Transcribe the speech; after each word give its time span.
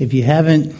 If 0.00 0.14
you 0.14 0.22
haven't 0.22 0.74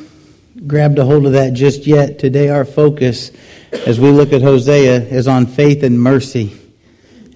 grabbed 0.66 0.98
a 0.98 1.04
hold 1.04 1.26
of 1.26 1.32
that 1.32 1.52
just 1.52 1.86
yet, 1.86 2.18
today 2.18 2.48
our 2.48 2.64
focus 2.64 3.32
as 3.70 4.00
we 4.00 4.08
look 4.08 4.32
at 4.32 4.40
Hosea 4.40 5.02
is 5.08 5.28
on 5.28 5.44
faith 5.44 5.82
and 5.82 6.00
mercy. 6.00 6.58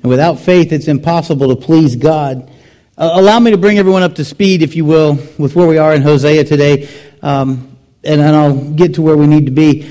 And 0.02 0.04
without 0.04 0.38
faith, 0.38 0.72
it's 0.72 0.88
impossible 0.88 1.54
to 1.54 1.56
please 1.56 1.94
God. 1.94 2.50
Uh, 2.96 3.10
allow 3.12 3.38
me 3.38 3.50
to 3.50 3.58
bring 3.58 3.76
everyone 3.76 4.02
up 4.02 4.14
to 4.14 4.24
speed, 4.24 4.62
if 4.62 4.74
you 4.74 4.86
will, 4.86 5.18
with 5.36 5.54
where 5.54 5.68
we 5.68 5.76
are 5.76 5.94
in 5.94 6.00
Hosea 6.00 6.44
today, 6.44 6.88
um, 7.20 7.76
and 8.02 8.18
then 8.18 8.34
I'll 8.34 8.56
get 8.56 8.94
to 8.94 9.02
where 9.02 9.18
we 9.18 9.26
need 9.26 9.44
to 9.44 9.52
be. 9.52 9.82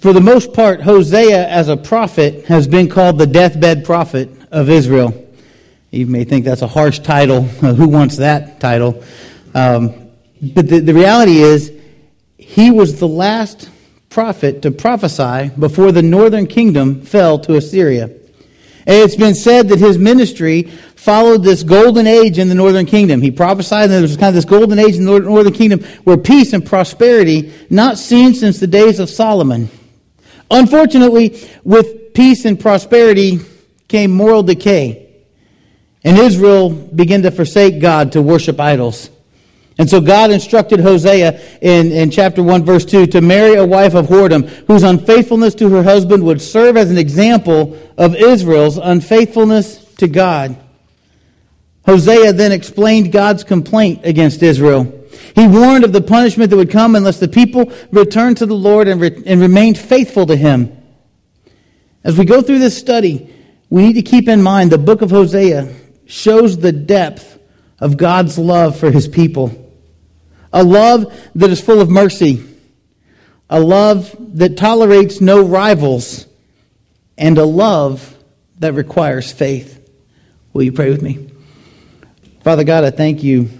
For 0.00 0.12
the 0.12 0.20
most 0.20 0.52
part, 0.52 0.82
Hosea, 0.82 1.48
as 1.48 1.70
a 1.70 1.78
prophet, 1.78 2.44
has 2.44 2.68
been 2.68 2.90
called 2.90 3.16
the 3.16 3.26
deathbed 3.26 3.86
prophet 3.86 4.28
of 4.50 4.68
Israel. 4.68 5.14
You 5.92 6.08
may 6.08 6.24
think 6.24 6.44
that's 6.44 6.60
a 6.60 6.68
harsh 6.68 6.98
title. 6.98 7.40
Who 7.42 7.88
wants 7.88 8.18
that 8.18 8.60
title? 8.60 9.02
Um, 9.54 10.07
but 10.40 10.68
the, 10.68 10.80
the 10.80 10.94
reality 10.94 11.38
is, 11.38 11.72
he 12.36 12.70
was 12.70 12.98
the 12.98 13.08
last 13.08 13.68
prophet 14.08 14.62
to 14.62 14.70
prophesy 14.70 15.50
before 15.58 15.92
the 15.92 16.02
northern 16.02 16.46
kingdom 16.46 17.02
fell 17.02 17.38
to 17.40 17.56
Assyria. 17.56 18.04
And 18.04 18.96
it's 18.96 19.16
been 19.16 19.34
said 19.34 19.68
that 19.68 19.78
his 19.78 19.98
ministry 19.98 20.62
followed 20.96 21.42
this 21.42 21.62
golden 21.62 22.06
age 22.06 22.38
in 22.38 22.48
the 22.48 22.54
northern 22.54 22.86
kingdom. 22.86 23.20
He 23.20 23.30
prophesied 23.30 23.90
that 23.90 23.94
there 23.94 24.02
was 24.02 24.16
kind 24.16 24.28
of 24.28 24.34
this 24.34 24.46
golden 24.46 24.78
age 24.78 24.96
in 24.96 25.04
the 25.04 25.20
northern 25.20 25.52
kingdom 25.52 25.82
where 26.04 26.16
peace 26.16 26.54
and 26.54 26.64
prosperity 26.64 27.52
not 27.68 27.98
seen 27.98 28.32
since 28.32 28.58
the 28.58 28.66
days 28.66 28.98
of 28.98 29.10
Solomon. 29.10 29.68
Unfortunately, 30.50 31.38
with 31.64 32.14
peace 32.14 32.46
and 32.46 32.58
prosperity 32.58 33.40
came 33.88 34.10
moral 34.10 34.42
decay. 34.42 35.06
And 36.02 36.16
Israel 36.16 36.70
began 36.70 37.22
to 37.22 37.30
forsake 37.30 37.80
God 37.80 38.12
to 38.12 38.22
worship 38.22 38.58
idols. 38.58 39.10
And 39.78 39.88
so 39.88 40.00
God 40.00 40.32
instructed 40.32 40.80
Hosea 40.80 41.40
in, 41.60 41.92
in 41.92 42.10
chapter 42.10 42.42
1, 42.42 42.64
verse 42.64 42.84
2, 42.84 43.06
to 43.06 43.20
marry 43.20 43.54
a 43.54 43.64
wife 43.64 43.94
of 43.94 44.06
whoredom, 44.06 44.48
whose 44.66 44.82
unfaithfulness 44.82 45.54
to 45.54 45.70
her 45.70 45.84
husband 45.84 46.24
would 46.24 46.42
serve 46.42 46.76
as 46.76 46.90
an 46.90 46.98
example 46.98 47.78
of 47.96 48.16
Israel's 48.16 48.76
unfaithfulness 48.76 49.84
to 49.94 50.08
God. 50.08 50.56
Hosea 51.86 52.32
then 52.32 52.50
explained 52.50 53.12
God's 53.12 53.44
complaint 53.44 54.00
against 54.02 54.42
Israel. 54.42 54.92
He 55.36 55.46
warned 55.46 55.84
of 55.84 55.92
the 55.92 56.00
punishment 56.00 56.50
that 56.50 56.56
would 56.56 56.72
come 56.72 56.96
unless 56.96 57.20
the 57.20 57.28
people 57.28 57.72
returned 57.92 58.38
to 58.38 58.46
the 58.46 58.56
Lord 58.56 58.88
and, 58.88 59.00
re- 59.00 59.22
and 59.26 59.40
remained 59.40 59.78
faithful 59.78 60.26
to 60.26 60.34
Him. 60.34 60.76
As 62.02 62.18
we 62.18 62.24
go 62.24 62.42
through 62.42 62.58
this 62.58 62.76
study, 62.76 63.32
we 63.70 63.86
need 63.86 63.92
to 63.92 64.02
keep 64.02 64.28
in 64.28 64.42
mind 64.42 64.72
the 64.72 64.78
book 64.78 65.02
of 65.02 65.10
Hosea 65.10 65.72
shows 66.06 66.58
the 66.58 66.72
depth 66.72 67.38
of 67.78 67.96
God's 67.96 68.38
love 68.38 68.76
for 68.76 68.90
His 68.90 69.06
people 69.06 69.66
a 70.52 70.64
love 70.64 71.12
that 71.34 71.50
is 71.50 71.60
full 71.60 71.80
of 71.80 71.90
mercy, 71.90 72.44
a 73.50 73.60
love 73.60 74.14
that 74.38 74.56
tolerates 74.56 75.20
no 75.20 75.44
rivals, 75.44 76.26
and 77.16 77.38
a 77.38 77.44
love 77.44 78.16
that 78.58 78.74
requires 78.74 79.32
faith. 79.32 79.74
Will 80.52 80.62
you 80.62 80.72
pray 80.72 80.90
with 80.90 81.02
me? 81.02 81.30
Father 82.42 82.64
God, 82.64 82.84
I 82.84 82.90
thank 82.90 83.22
you 83.22 83.50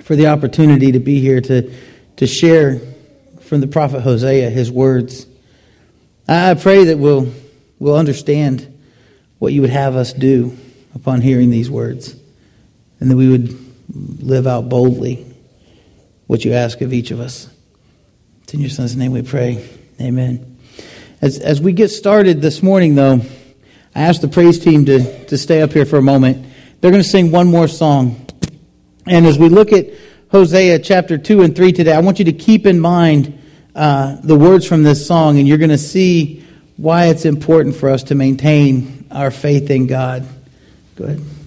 for 0.00 0.16
the 0.16 0.28
opportunity 0.28 0.92
to 0.92 0.98
be 0.98 1.20
here 1.20 1.40
to, 1.40 1.72
to 2.16 2.26
share 2.26 2.80
from 3.40 3.60
the 3.60 3.66
prophet 3.66 4.00
Hosea 4.00 4.50
his 4.50 4.70
words. 4.70 5.26
I 6.26 6.54
pray 6.54 6.84
that 6.84 6.98
we'll, 6.98 7.32
we'll 7.78 7.96
understand 7.96 8.78
what 9.38 9.52
you 9.52 9.60
would 9.60 9.70
have 9.70 9.96
us 9.96 10.12
do 10.12 10.56
upon 10.94 11.20
hearing 11.20 11.50
these 11.50 11.70
words, 11.70 12.16
and 13.00 13.10
that 13.10 13.16
we 13.16 13.28
would 13.28 13.56
live 14.22 14.46
out 14.46 14.68
boldly 14.68 15.27
what 16.28 16.44
you 16.44 16.52
ask 16.52 16.80
of 16.82 16.92
each 16.92 17.10
of 17.10 17.18
us. 17.18 17.48
It's 18.44 18.54
in 18.54 18.60
your 18.60 18.70
son's 18.70 18.94
name 18.94 19.10
we 19.10 19.22
pray. 19.22 19.66
Amen. 20.00 20.58
As, 21.20 21.40
as 21.40 21.60
we 21.60 21.72
get 21.72 21.88
started 21.88 22.40
this 22.40 22.62
morning, 22.62 22.94
though, 22.94 23.20
I 23.94 24.02
asked 24.02 24.20
the 24.20 24.28
praise 24.28 24.60
team 24.60 24.84
to, 24.84 25.24
to 25.26 25.36
stay 25.36 25.62
up 25.62 25.72
here 25.72 25.84
for 25.84 25.96
a 25.96 26.02
moment. 26.02 26.46
They're 26.80 26.92
going 26.92 27.02
to 27.02 27.08
sing 27.08 27.32
one 27.32 27.48
more 27.48 27.66
song. 27.66 28.24
And 29.06 29.26
as 29.26 29.38
we 29.38 29.48
look 29.48 29.72
at 29.72 29.86
Hosea 30.30 30.78
chapter 30.80 31.18
2 31.18 31.42
and 31.42 31.56
3 31.56 31.72
today, 31.72 31.92
I 31.92 32.00
want 32.00 32.18
you 32.18 32.26
to 32.26 32.32
keep 32.32 32.66
in 32.66 32.78
mind 32.78 33.36
uh, 33.74 34.18
the 34.22 34.36
words 34.36 34.66
from 34.66 34.82
this 34.82 35.06
song, 35.06 35.38
and 35.38 35.48
you're 35.48 35.58
going 35.58 35.70
to 35.70 35.78
see 35.78 36.44
why 36.76 37.06
it's 37.06 37.24
important 37.24 37.74
for 37.74 37.88
us 37.88 38.02
to 38.04 38.14
maintain 38.14 39.06
our 39.10 39.30
faith 39.30 39.70
in 39.70 39.86
God. 39.86 40.26
Go 40.94 41.04
ahead. 41.04 41.37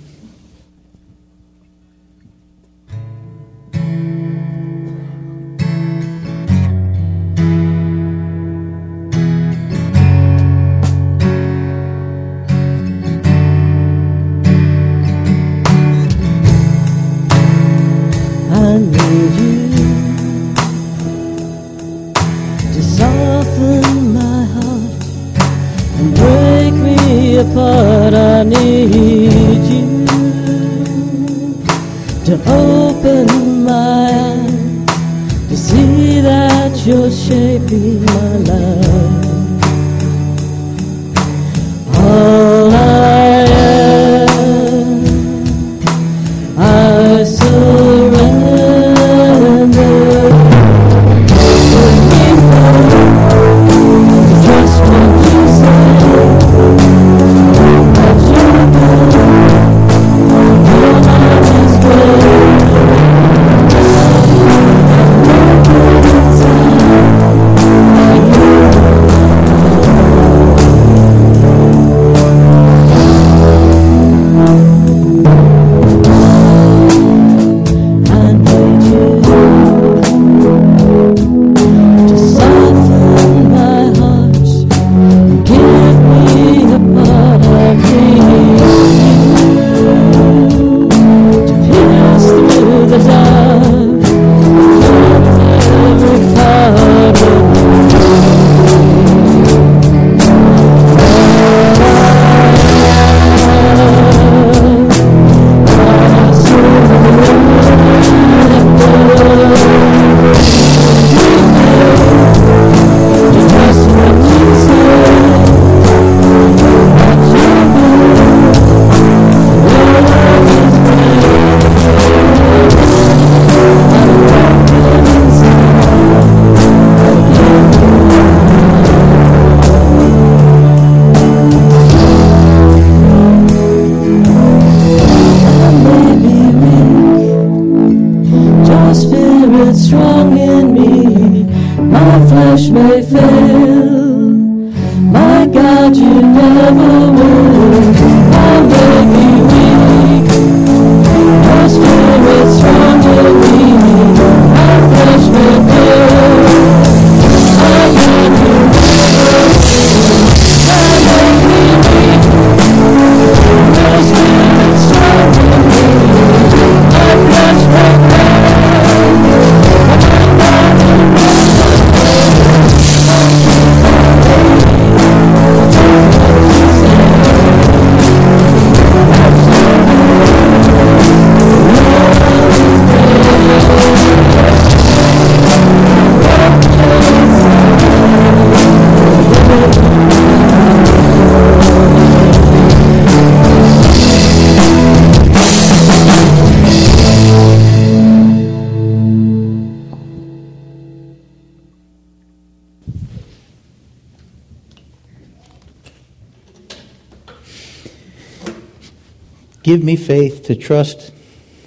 Give 209.63 209.84
me 209.84 209.96
faith 209.96 210.44
to 210.46 210.56
trust 210.56 211.13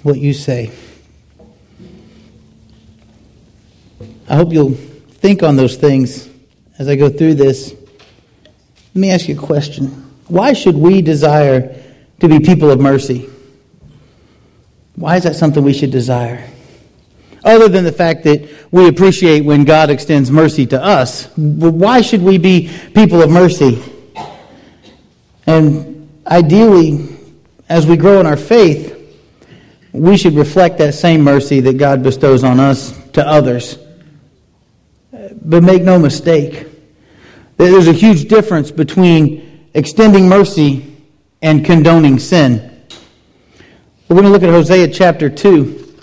what 0.03 0.19
you 0.19 0.33
say. 0.33 0.71
I 4.27 4.35
hope 4.35 4.51
you'll 4.51 4.73
think 4.73 5.43
on 5.43 5.55
those 5.55 5.77
things 5.77 6.29
as 6.77 6.87
I 6.87 6.95
go 6.95 7.09
through 7.09 7.35
this. 7.35 7.73
Let 8.93 8.95
me 8.95 9.11
ask 9.11 9.27
you 9.27 9.37
a 9.37 9.41
question. 9.41 9.87
Why 10.27 10.53
should 10.53 10.75
we 10.75 11.01
desire 11.01 11.81
to 12.19 12.27
be 12.27 12.39
people 12.39 12.71
of 12.71 12.79
mercy? 12.79 13.29
Why 14.95 15.17
is 15.17 15.23
that 15.23 15.35
something 15.35 15.63
we 15.63 15.73
should 15.73 15.91
desire? 15.91 16.49
Other 17.43 17.69
than 17.69 17.83
the 17.83 17.91
fact 17.91 18.23
that 18.23 18.49
we 18.71 18.87
appreciate 18.87 19.41
when 19.41 19.65
God 19.65 19.89
extends 19.89 20.31
mercy 20.31 20.65
to 20.67 20.83
us, 20.83 21.29
why 21.35 22.01
should 22.01 22.23
we 22.23 22.39
be 22.39 22.71
people 22.95 23.21
of 23.21 23.29
mercy? 23.29 23.81
And 25.45 26.09
ideally, 26.25 27.14
as 27.67 27.85
we 27.87 27.97
grow 27.97 28.19
in 28.19 28.25
our 28.25 28.37
faith, 28.37 28.93
we 29.91 30.17
should 30.17 30.33
reflect 30.33 30.77
that 30.79 30.93
same 30.93 31.21
mercy 31.21 31.61
that 31.61 31.77
God 31.77 32.03
bestows 32.03 32.43
on 32.43 32.59
us 32.59 32.97
to 33.13 33.25
others. 33.25 33.77
But 35.41 35.63
make 35.63 35.83
no 35.83 35.97
mistake, 35.97 36.67
there's 37.57 37.87
a 37.87 37.93
huge 37.93 38.27
difference 38.27 38.71
between 38.71 39.69
extending 39.73 40.27
mercy 40.27 40.97
and 41.41 41.63
condoning 41.63 42.19
sin. 42.19 42.71
We're 44.07 44.15
going 44.15 44.25
to 44.25 44.31
look 44.31 44.43
at 44.43 44.49
Hosea 44.49 44.89
chapter 44.89 45.29
2. 45.29 45.97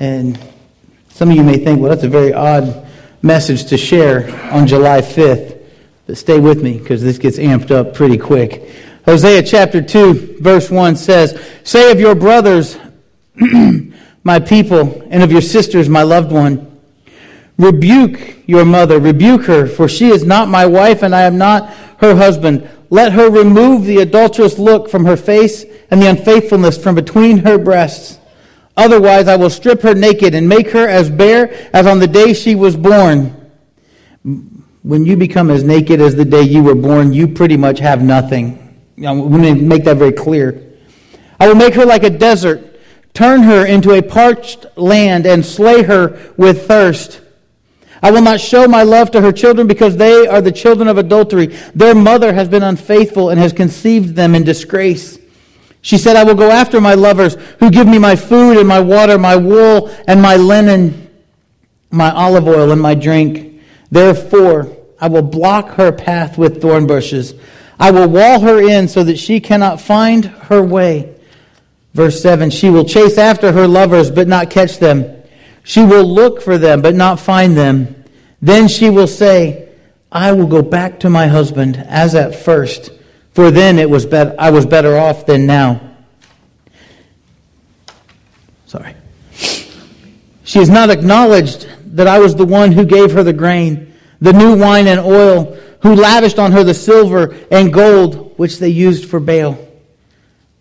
And 0.00 0.38
some 1.08 1.30
of 1.30 1.36
you 1.36 1.44
may 1.44 1.58
think, 1.58 1.80
well, 1.80 1.90
that's 1.90 2.02
a 2.02 2.08
very 2.08 2.34
odd 2.34 2.86
message 3.22 3.66
to 3.66 3.78
share 3.78 4.28
on 4.52 4.66
July 4.66 5.00
5th. 5.00 5.58
But 6.06 6.16
stay 6.16 6.40
with 6.40 6.62
me 6.62 6.78
because 6.78 7.02
this 7.02 7.18
gets 7.18 7.38
amped 7.38 7.70
up 7.70 7.94
pretty 7.94 8.18
quick. 8.18 8.68
Hosea 9.04 9.42
chapter 9.42 9.82
2, 9.82 10.38
verse 10.40 10.70
1 10.70 10.94
says, 10.94 11.40
Say 11.64 11.90
of 11.90 11.98
your 11.98 12.14
brothers, 12.14 12.78
my 14.24 14.38
people, 14.38 15.06
and 15.10 15.22
of 15.22 15.32
your 15.32 15.40
sisters, 15.40 15.88
my 15.88 16.02
loved 16.02 16.30
one, 16.30 16.80
rebuke 17.58 18.46
your 18.46 18.64
mother, 18.64 19.00
rebuke 19.00 19.44
her, 19.44 19.66
for 19.66 19.88
she 19.88 20.08
is 20.08 20.24
not 20.24 20.48
my 20.48 20.66
wife, 20.66 21.02
and 21.02 21.14
I 21.14 21.22
am 21.22 21.36
not 21.36 21.72
her 21.98 22.14
husband. 22.14 22.68
Let 22.90 23.12
her 23.12 23.28
remove 23.28 23.86
the 23.86 23.98
adulterous 23.98 24.58
look 24.58 24.88
from 24.88 25.04
her 25.04 25.16
face 25.16 25.64
and 25.90 26.00
the 26.00 26.08
unfaithfulness 26.08 26.80
from 26.80 26.94
between 26.94 27.38
her 27.38 27.58
breasts. 27.58 28.20
Otherwise, 28.76 29.26
I 29.26 29.36
will 29.36 29.50
strip 29.50 29.82
her 29.82 29.94
naked 29.94 30.34
and 30.34 30.48
make 30.48 30.70
her 30.70 30.88
as 30.88 31.10
bare 31.10 31.52
as 31.74 31.86
on 31.86 31.98
the 31.98 32.06
day 32.06 32.34
she 32.34 32.54
was 32.54 32.76
born. 32.76 33.50
When 34.22 35.04
you 35.04 35.16
become 35.16 35.50
as 35.50 35.64
naked 35.64 36.00
as 36.00 36.14
the 36.14 36.24
day 36.24 36.42
you 36.42 36.62
were 36.62 36.74
born, 36.74 37.12
you 37.12 37.26
pretty 37.26 37.56
much 37.56 37.80
have 37.80 38.02
nothing. 38.02 38.61
You 38.96 39.04
know, 39.04 39.28
to 39.28 39.54
make 39.54 39.84
that 39.84 39.96
very 39.96 40.12
clear. 40.12 40.62
I 41.40 41.48
will 41.48 41.54
make 41.54 41.74
her 41.74 41.84
like 41.84 42.04
a 42.04 42.10
desert, 42.10 42.80
turn 43.14 43.42
her 43.42 43.66
into 43.66 43.92
a 43.92 44.02
parched 44.02 44.66
land, 44.76 45.26
and 45.26 45.44
slay 45.44 45.82
her 45.82 46.32
with 46.36 46.66
thirst. 46.66 47.20
I 48.02 48.10
will 48.10 48.22
not 48.22 48.40
show 48.40 48.66
my 48.66 48.82
love 48.82 49.12
to 49.12 49.20
her 49.20 49.30
children 49.30 49.66
because 49.68 49.96
they 49.96 50.26
are 50.26 50.40
the 50.40 50.50
children 50.50 50.88
of 50.88 50.98
adultery. 50.98 51.46
Their 51.74 51.94
mother 51.94 52.32
has 52.32 52.48
been 52.48 52.64
unfaithful 52.64 53.30
and 53.30 53.38
has 53.38 53.52
conceived 53.52 54.16
them 54.16 54.34
in 54.34 54.42
disgrace. 54.42 55.18
She 55.82 55.98
said, 55.98 56.16
I 56.16 56.24
will 56.24 56.34
go 56.34 56.50
after 56.50 56.80
my 56.80 56.94
lovers 56.94 57.34
who 57.58 57.70
give 57.70 57.86
me 57.86 57.98
my 57.98 58.16
food 58.16 58.56
and 58.58 58.66
my 58.66 58.80
water, 58.80 59.18
my 59.18 59.36
wool 59.36 59.88
and 60.08 60.20
my 60.20 60.36
linen, 60.36 61.10
my 61.90 62.10
olive 62.10 62.48
oil 62.48 62.72
and 62.72 62.80
my 62.80 62.94
drink. 62.94 63.60
Therefore, 63.90 64.76
I 65.00 65.08
will 65.08 65.22
block 65.22 65.70
her 65.70 65.92
path 65.92 66.38
with 66.38 66.60
thorn 66.60 66.86
bushes. 66.86 67.34
I 67.82 67.90
will 67.90 68.08
wall 68.08 68.38
her 68.38 68.62
in 68.62 68.86
so 68.86 69.02
that 69.02 69.18
she 69.18 69.40
cannot 69.40 69.80
find 69.80 70.24
her 70.24 70.62
way. 70.62 71.16
Verse 71.94 72.22
7 72.22 72.50
She 72.50 72.70
will 72.70 72.84
chase 72.84 73.18
after 73.18 73.50
her 73.50 73.66
lovers, 73.66 74.08
but 74.08 74.28
not 74.28 74.50
catch 74.50 74.78
them. 74.78 75.24
She 75.64 75.82
will 75.82 76.04
look 76.04 76.42
for 76.42 76.58
them, 76.58 76.80
but 76.80 76.94
not 76.94 77.18
find 77.18 77.56
them. 77.56 78.04
Then 78.40 78.68
she 78.68 78.88
will 78.88 79.08
say, 79.08 79.68
I 80.12 80.30
will 80.30 80.46
go 80.46 80.62
back 80.62 81.00
to 81.00 81.10
my 81.10 81.26
husband 81.26 81.76
as 81.88 82.14
at 82.14 82.36
first, 82.36 82.92
for 83.32 83.50
then 83.50 83.80
it 83.80 83.90
was 83.90 84.06
bet- 84.06 84.36
I 84.38 84.50
was 84.50 84.64
better 84.64 84.96
off 84.96 85.26
than 85.26 85.46
now. 85.46 85.80
Sorry. 88.66 88.94
She 90.44 90.60
has 90.60 90.70
not 90.70 90.88
acknowledged 90.88 91.66
that 91.96 92.06
I 92.06 92.20
was 92.20 92.36
the 92.36 92.46
one 92.46 92.70
who 92.70 92.84
gave 92.84 93.10
her 93.10 93.24
the 93.24 93.32
grain, 93.32 93.92
the 94.20 94.32
new 94.32 94.56
wine 94.56 94.86
and 94.86 95.00
oil, 95.00 95.58
who 95.82 95.94
lavished 95.94 96.38
on 96.38 96.52
her 96.52 96.64
the 96.64 96.74
silver 96.74 97.36
and 97.50 97.72
gold 97.72 98.38
which 98.38 98.58
they 98.58 98.68
used 98.68 99.08
for 99.08 99.20
Baal. 99.20 99.58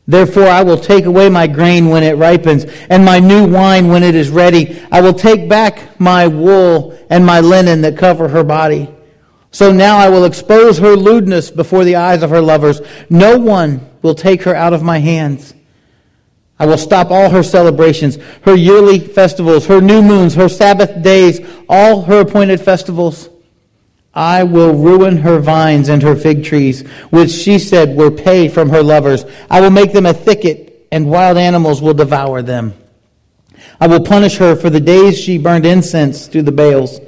Therefore, 0.08 0.48
I 0.48 0.64
will 0.64 0.78
take 0.78 1.06
away 1.06 1.30
my 1.30 1.48
grain 1.48 1.90
when 1.90 2.04
it 2.04 2.18
ripens, 2.18 2.66
and 2.90 3.06
my 3.06 3.20
new 3.20 3.48
wine 3.48 3.88
when 3.88 4.04
it 4.04 4.16
is 4.16 4.30
ready. 4.30 4.82
I 4.92 5.00
will 5.00 5.14
take 5.14 5.48
back 5.48 6.00
my 6.00 6.28
wool 6.28 6.98
and 7.10 7.26
my 7.26 7.40
linen 7.40 7.82
that 7.82 7.98
cover 7.98 8.28
her 8.28 8.44
body. 8.44 8.90
So 9.52 9.72
now 9.72 9.98
I 9.98 10.10
will 10.10 10.26
expose 10.26 10.80
her 10.80 10.96
lewdness 10.96 11.52
before 11.52 11.84
the 11.84 11.98
eyes 11.98 12.24
of 12.24 12.30
her 12.30 12.42
lovers. 12.42 12.82
No 13.10 13.38
one 13.38 13.88
will 14.02 14.16
take 14.16 14.44
her 14.44 14.56
out 14.56 14.74
of 14.74 14.82
my 14.82 14.98
hands. 14.98 15.54
I 16.58 16.66
will 16.66 16.78
stop 16.78 17.10
all 17.10 17.30
her 17.30 17.44
celebrations, 17.44 18.18
her 18.44 18.56
yearly 18.56 19.00
festivals, 19.00 19.66
her 19.68 19.82
new 19.82 20.02
moons, 20.02 20.36
her 20.36 20.50
Sabbath 20.50 21.02
days, 21.02 21.40
all 21.68 22.04
her 22.04 22.22
appointed 22.22 22.62
festivals. 22.62 23.31
I 24.14 24.44
will 24.44 24.74
ruin 24.74 25.18
her 25.18 25.40
vines 25.40 25.88
and 25.88 26.04
her 26.04 26.16
fig 26.16 26.44
trees, 26.44 26.82
which 27.12 27.32
she 27.32 27.60
said 27.60 27.96
were 27.96 28.12
pay 28.12 28.50
from 28.50 28.70
her 28.70 28.84
lovers. 28.84 29.26
I 29.50 29.62
will 29.62 29.70
make 29.70 29.94
them 29.94 30.06
a 30.06 30.14
thicket, 30.14 30.88
and 30.92 31.10
wild 31.10 31.38
animals 31.38 31.82
will 31.82 31.94
devour 31.94 32.42
them. 32.42 32.74
I 33.80 33.88
will 33.88 34.04
punish 34.04 34.38
her 34.38 34.56
for 34.56 34.70
the 34.70 34.82
days 34.82 35.18
she 35.18 35.38
burned 35.38 35.66
incense 35.66 36.28
to 36.30 36.42
the 36.42 36.52
Baals. 36.52 37.00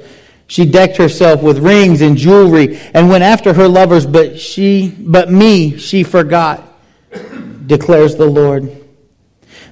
She 0.46 0.64
decked 0.64 0.96
herself 0.96 1.42
with 1.42 1.58
rings 1.58 2.00
and 2.00 2.16
jewelry 2.16 2.78
and 2.94 3.08
went 3.08 3.24
after 3.24 3.52
her 3.52 3.68
lovers, 3.68 4.06
but 4.06 4.38
she, 4.38 4.94
but 4.98 5.30
me, 5.30 5.76
she 5.78 6.04
forgot, 6.04 6.62
declares 7.66 8.16
the 8.16 8.26
Lord. 8.26 8.84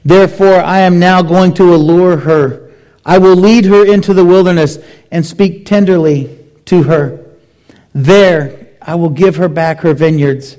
Therefore, 0.04 0.60
I 0.60 0.80
am 0.80 0.98
now 0.98 1.22
going 1.22 1.54
to 1.54 1.74
allure 1.74 2.16
her. 2.18 2.72
I 3.04 3.18
will 3.18 3.36
lead 3.36 3.64
her 3.66 3.86
into 3.90 4.14
the 4.14 4.24
wilderness 4.24 4.78
and 5.10 5.24
speak 5.24 5.66
tenderly 5.66 6.38
to 6.66 6.84
her. 6.84 7.21
There 7.94 8.68
I 8.80 8.94
will 8.94 9.10
give 9.10 9.36
her 9.36 9.48
back 9.48 9.80
her 9.80 9.94
vineyards. 9.94 10.56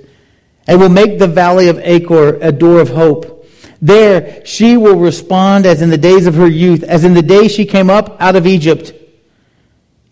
and 0.68 0.80
will 0.80 0.90
make 0.90 1.20
the 1.20 1.28
valley 1.28 1.68
of 1.68 1.80
Achor 1.80 2.36
a 2.42 2.52
door 2.52 2.80
of 2.80 2.90
hope. 2.90 3.50
There 3.82 4.46
she 4.46 4.78
will 4.78 4.96
respond 4.96 5.66
as 5.66 5.82
in 5.82 5.90
the 5.90 5.98
days 5.98 6.26
of 6.26 6.36
her 6.36 6.48
youth, 6.48 6.84
as 6.84 7.04
in 7.04 7.14
the 7.14 7.22
day 7.22 7.50
she 7.50 7.66
came 7.66 7.90
up 7.90 8.16
out 8.22 8.38
of 8.38 8.48
Egypt. 8.48 8.94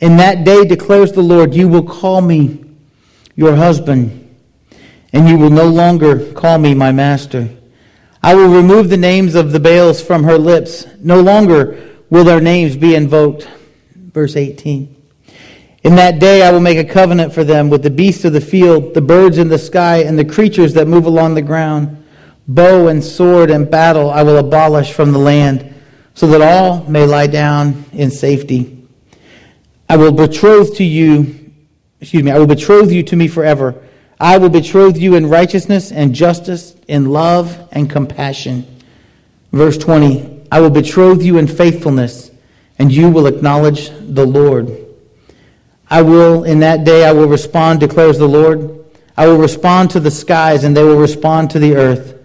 In 0.02 0.18
that 0.18 0.44
day, 0.44 0.66
declares 0.66 1.14
the 1.14 1.22
Lord, 1.22 1.54
you 1.54 1.70
will 1.70 1.84
call 1.84 2.20
me 2.22 2.66
your 3.36 3.56
husband, 3.56 4.36
and 5.14 5.30
you 5.30 5.38
will 5.38 5.52
no 5.52 5.68
longer 5.68 6.34
call 6.34 6.58
me 6.58 6.74
my 6.74 6.92
master. 6.92 7.50
I 8.22 8.36
will 8.36 8.50
remove 8.50 8.90
the 8.90 8.98
names 8.98 9.36
of 9.36 9.52
the 9.52 9.60
Baals 9.60 10.02
from 10.02 10.24
her 10.26 10.38
lips. 10.38 10.86
No 11.00 11.22
longer 11.22 11.92
will 12.10 12.24
their 12.24 12.42
names 12.42 12.76
be 12.76 12.94
invoked. 12.96 13.48
Verse 13.96 14.36
18. 14.36 15.01
In 15.84 15.96
that 15.96 16.20
day 16.20 16.44
I 16.44 16.52
will 16.52 16.60
make 16.60 16.78
a 16.78 16.84
covenant 16.84 17.34
for 17.34 17.44
them 17.44 17.70
with 17.70 17.82
the 17.82 17.90
beasts 17.90 18.24
of 18.24 18.34
the 18.34 18.42
field, 18.42 18.94
the 18.94 19.02
birds 19.02 19.40
in 19.40 19.50
the 19.50 19.58
sky, 19.58 19.98
and 20.04 20.18
the 20.18 20.26
creatures 20.26 20.74
that 20.76 20.88
move 20.88 21.06
along 21.06 21.34
the 21.34 21.42
ground. 21.42 21.98
Bow 22.48 22.88
and 22.88 23.04
sword 23.04 23.50
and 23.50 23.70
battle 23.70 24.10
I 24.12 24.24
will 24.24 24.38
abolish 24.38 24.92
from 24.92 25.12
the 25.12 25.20
land, 25.20 25.74
so 26.14 26.28
that 26.28 26.42
all 26.42 26.84
may 26.86 27.06
lie 27.06 27.28
down 27.28 27.86
in 27.94 28.12
safety. 28.12 28.88
I 29.90 29.98
will 29.98 30.12
betroth 30.12 30.76
to 30.78 30.84
you, 30.84 31.52
excuse 32.00 32.24
me, 32.24 32.32
I 32.32 32.38
will 32.38 32.48
betroth 32.48 32.92
you 32.92 33.02
to 33.04 33.16
me 33.16 33.28
forever. 33.28 33.82
I 34.20 34.38
will 34.38 34.50
betroth 34.50 34.98
you 34.98 35.16
in 35.16 35.30
righteousness 35.30 35.92
and 35.92 36.14
justice, 36.14 36.76
in 36.88 37.08
love 37.08 37.68
and 37.72 37.90
compassion. 37.90 38.68
Verse 39.52 39.80
20 39.80 40.42
I 40.52 40.60
will 40.60 40.70
betroth 40.70 41.24
you 41.24 41.40
in 41.40 41.48
faithfulness, 41.48 42.30
and 42.78 42.92
you 42.92 43.10
will 43.10 43.26
acknowledge 43.26 43.90
the 43.90 44.26
Lord. 44.28 44.91
I 45.92 46.02
will, 46.04 46.46
in 46.46 46.62
that 46.62 46.86
day, 46.86 47.04
I 47.04 47.12
will 47.12 47.28
respond, 47.28 47.82
declares 47.82 48.18
the 48.18 48.26
Lord. 48.26 48.86
I 49.18 49.28
will 49.28 49.38
respond 49.38 49.92
to 49.92 50.00
the 50.00 50.10
skies, 50.10 50.64
and 50.64 50.76
they 50.76 50.86
will 50.86 50.98
respond 50.98 51.52
to 51.52 51.60
the 51.60 51.76
earth. 51.76 52.18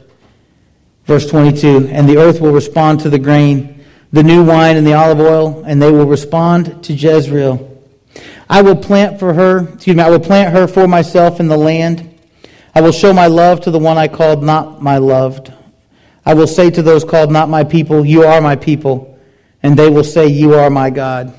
Verse 1.04 1.28
22 1.28 1.88
And 1.90 2.08
the 2.08 2.16
earth 2.16 2.40
will 2.40 2.52
respond 2.52 3.00
to 3.00 3.10
the 3.10 3.18
grain, 3.18 3.84
the 4.12 4.22
new 4.22 4.44
wine, 4.44 4.76
and 4.76 4.86
the 4.86 4.94
olive 4.94 5.18
oil, 5.18 5.64
and 5.66 5.82
they 5.82 5.90
will 5.90 6.06
respond 6.06 6.84
to 6.84 6.92
Jezreel. 6.92 7.82
I 8.48 8.62
will 8.62 8.76
plant 8.76 9.18
for 9.18 9.34
her, 9.34 9.68
excuse 9.74 9.96
me, 9.96 10.02
I 10.04 10.10
will 10.10 10.20
plant 10.20 10.52
her 10.52 10.68
for 10.68 10.86
myself 10.86 11.40
in 11.40 11.48
the 11.48 11.56
land. 11.56 12.16
I 12.72 12.82
will 12.82 12.92
show 12.92 13.12
my 13.12 13.26
love 13.26 13.62
to 13.62 13.72
the 13.72 13.80
one 13.80 13.98
I 13.98 14.06
called 14.06 14.44
not 14.44 14.80
my 14.80 14.98
loved. 14.98 15.52
I 16.24 16.34
will 16.34 16.46
say 16.46 16.70
to 16.70 16.82
those 16.82 17.02
called 17.02 17.32
not 17.32 17.48
my 17.48 17.64
people, 17.64 18.06
You 18.06 18.22
are 18.22 18.40
my 18.40 18.54
people. 18.54 19.18
And 19.60 19.76
they 19.76 19.90
will 19.90 20.04
say, 20.04 20.28
You 20.28 20.54
are 20.54 20.70
my 20.70 20.90
God. 20.90 21.34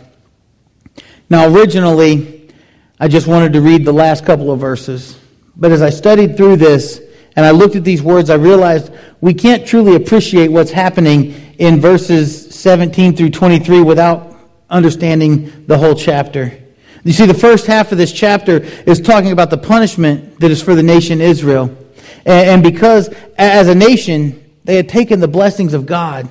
Now, 1.30 1.48
originally, 1.54 2.50
I 3.00 3.08
just 3.08 3.28
wanted 3.28 3.54
to 3.54 3.62
read 3.62 3.86
the 3.86 3.92
last 3.92 4.26
couple 4.26 4.52
of 4.52 4.60
verses. 4.60 5.20
But 5.56 5.72
as 5.72 5.82
I 5.82 5.90
studied 5.90 6.38
through 6.38 6.58
this 6.58 7.02
and 7.36 7.46
I 7.46 7.52
looked 7.52 7.76
at 7.76 7.84
these 7.84 8.02
words, 8.02 8.30
I 8.30 8.36
realized 8.36 8.92
we 9.22 9.34
can't 9.34 9.66
truly 9.66 9.96
appreciate 9.96 10.50
what's 10.50 10.72
happening 10.72 11.34
in 11.58 11.82
verses 11.82 12.56
17 12.56 13.16
through 13.16 13.32
23 13.32 13.82
without 13.82 14.38
understanding 14.70 15.66
the 15.68 15.78
whole 15.78 15.96
chapter. 15.96 16.58
You 17.04 17.14
see, 17.14 17.26
the 17.26 17.34
first 17.34 17.68
half 17.68 17.92
of 17.92 17.98
this 17.98 18.12
chapter 18.12 18.58
is 18.86 19.00
talking 19.00 19.32
about 19.32 19.50
the 19.50 19.58
punishment 19.58 20.40
that 20.40 20.52
is 20.52 20.62
for 20.62 20.76
the 20.76 20.84
nation 20.84 21.22
Israel. 21.22 21.76
And 22.26 22.62
because 22.62 23.10
as 23.38 23.68
a 23.68 23.76
nation, 23.76 24.44
they 24.64 24.76
had 24.76 24.90
taken 24.90 25.20
the 25.20 25.28
blessings 25.28 25.74
of 25.74 25.86
God. 25.86 26.30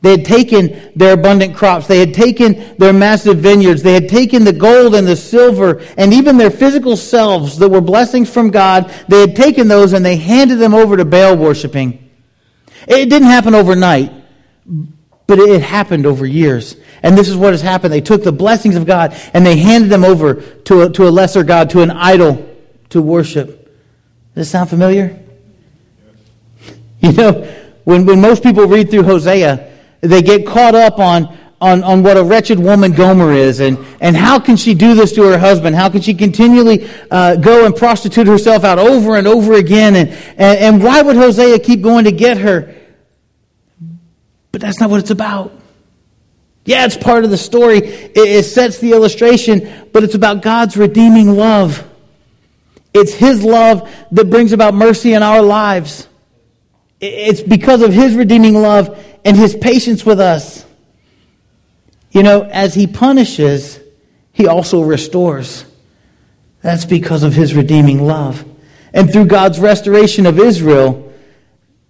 They 0.00 0.12
had 0.12 0.24
taken 0.24 0.92
their 0.94 1.14
abundant 1.14 1.56
crops. 1.56 1.88
They 1.88 1.98
had 1.98 2.14
taken 2.14 2.76
their 2.76 2.92
massive 2.92 3.38
vineyards. 3.38 3.82
They 3.82 3.94
had 3.94 4.08
taken 4.08 4.44
the 4.44 4.52
gold 4.52 4.94
and 4.94 5.06
the 5.06 5.16
silver 5.16 5.82
and 5.96 6.14
even 6.14 6.36
their 6.36 6.52
physical 6.52 6.96
selves 6.96 7.58
that 7.58 7.68
were 7.68 7.80
blessings 7.80 8.30
from 8.32 8.50
God. 8.50 8.94
They 9.08 9.20
had 9.20 9.34
taken 9.34 9.66
those 9.66 9.92
and 9.92 10.04
they 10.04 10.16
handed 10.16 10.56
them 10.56 10.72
over 10.72 10.96
to 10.96 11.04
Baal 11.04 11.36
worshiping. 11.36 12.10
It 12.86 13.10
didn't 13.10 13.28
happen 13.28 13.56
overnight, 13.56 14.12
but 15.26 15.40
it 15.40 15.62
happened 15.62 16.06
over 16.06 16.24
years. 16.24 16.76
And 17.02 17.18
this 17.18 17.28
is 17.28 17.36
what 17.36 17.52
has 17.52 17.60
happened. 17.60 17.92
They 17.92 18.00
took 18.00 18.22
the 18.22 18.32
blessings 18.32 18.76
of 18.76 18.86
God 18.86 19.16
and 19.34 19.44
they 19.44 19.56
handed 19.56 19.90
them 19.90 20.04
over 20.04 20.34
to 20.36 20.82
a, 20.82 20.90
to 20.90 21.08
a 21.08 21.10
lesser 21.10 21.42
God, 21.42 21.70
to 21.70 21.82
an 21.82 21.90
idol 21.90 22.48
to 22.90 23.02
worship. 23.02 23.48
Does 24.34 24.46
this 24.46 24.50
sound 24.50 24.70
familiar? 24.70 25.18
You 27.00 27.12
know, 27.12 27.32
when, 27.84 28.06
when 28.06 28.20
most 28.20 28.42
people 28.42 28.66
read 28.66 28.90
through 28.90 29.04
Hosea, 29.04 29.67
they 30.00 30.22
get 30.22 30.46
caught 30.46 30.74
up 30.74 30.98
on, 30.98 31.36
on, 31.60 31.82
on 31.82 32.02
what 32.02 32.16
a 32.16 32.22
wretched 32.22 32.58
woman 32.58 32.92
Gomer 32.92 33.32
is 33.32 33.60
and, 33.60 33.78
and 34.00 34.16
how 34.16 34.38
can 34.38 34.56
she 34.56 34.74
do 34.74 34.94
this 34.94 35.12
to 35.14 35.22
her 35.24 35.38
husband? 35.38 35.74
How 35.74 35.88
can 35.88 36.00
she 36.00 36.14
continually 36.14 36.88
uh, 37.10 37.36
go 37.36 37.66
and 37.66 37.74
prostitute 37.74 38.26
herself 38.26 38.64
out 38.64 38.78
over 38.78 39.16
and 39.16 39.26
over 39.26 39.54
again? 39.54 39.96
And, 39.96 40.10
and, 40.10 40.58
and 40.58 40.84
why 40.84 41.02
would 41.02 41.16
Hosea 41.16 41.58
keep 41.58 41.82
going 41.82 42.04
to 42.04 42.12
get 42.12 42.38
her? 42.38 42.74
But 44.52 44.60
that's 44.60 44.80
not 44.80 44.90
what 44.90 45.00
it's 45.00 45.10
about. 45.10 45.52
Yeah, 46.64 46.84
it's 46.84 46.96
part 46.96 47.24
of 47.24 47.30
the 47.30 47.38
story. 47.38 47.78
It, 47.78 48.16
it 48.16 48.44
sets 48.44 48.78
the 48.78 48.92
illustration, 48.92 49.88
but 49.92 50.04
it's 50.04 50.14
about 50.14 50.42
God's 50.42 50.76
redeeming 50.76 51.34
love. 51.34 51.82
It's 52.92 53.14
His 53.14 53.42
love 53.42 53.90
that 54.12 54.28
brings 54.28 54.52
about 54.52 54.74
mercy 54.74 55.14
in 55.14 55.22
our 55.22 55.40
lives. 55.40 56.08
It's 57.00 57.40
because 57.40 57.82
of 57.82 57.92
His 57.92 58.14
redeeming 58.14 58.54
love 58.54 58.98
and 59.24 59.36
His 59.36 59.54
patience 59.54 60.04
with 60.04 60.20
us. 60.20 60.64
You 62.10 62.22
know, 62.22 62.42
as 62.42 62.74
He 62.74 62.86
punishes, 62.86 63.78
He 64.32 64.46
also 64.46 64.82
restores. 64.82 65.64
That's 66.62 66.84
because 66.84 67.22
of 67.22 67.34
His 67.34 67.54
redeeming 67.54 68.04
love. 68.04 68.44
And 68.92 69.12
through 69.12 69.26
God's 69.26 69.60
restoration 69.60 70.26
of 70.26 70.38
Israel, 70.38 71.12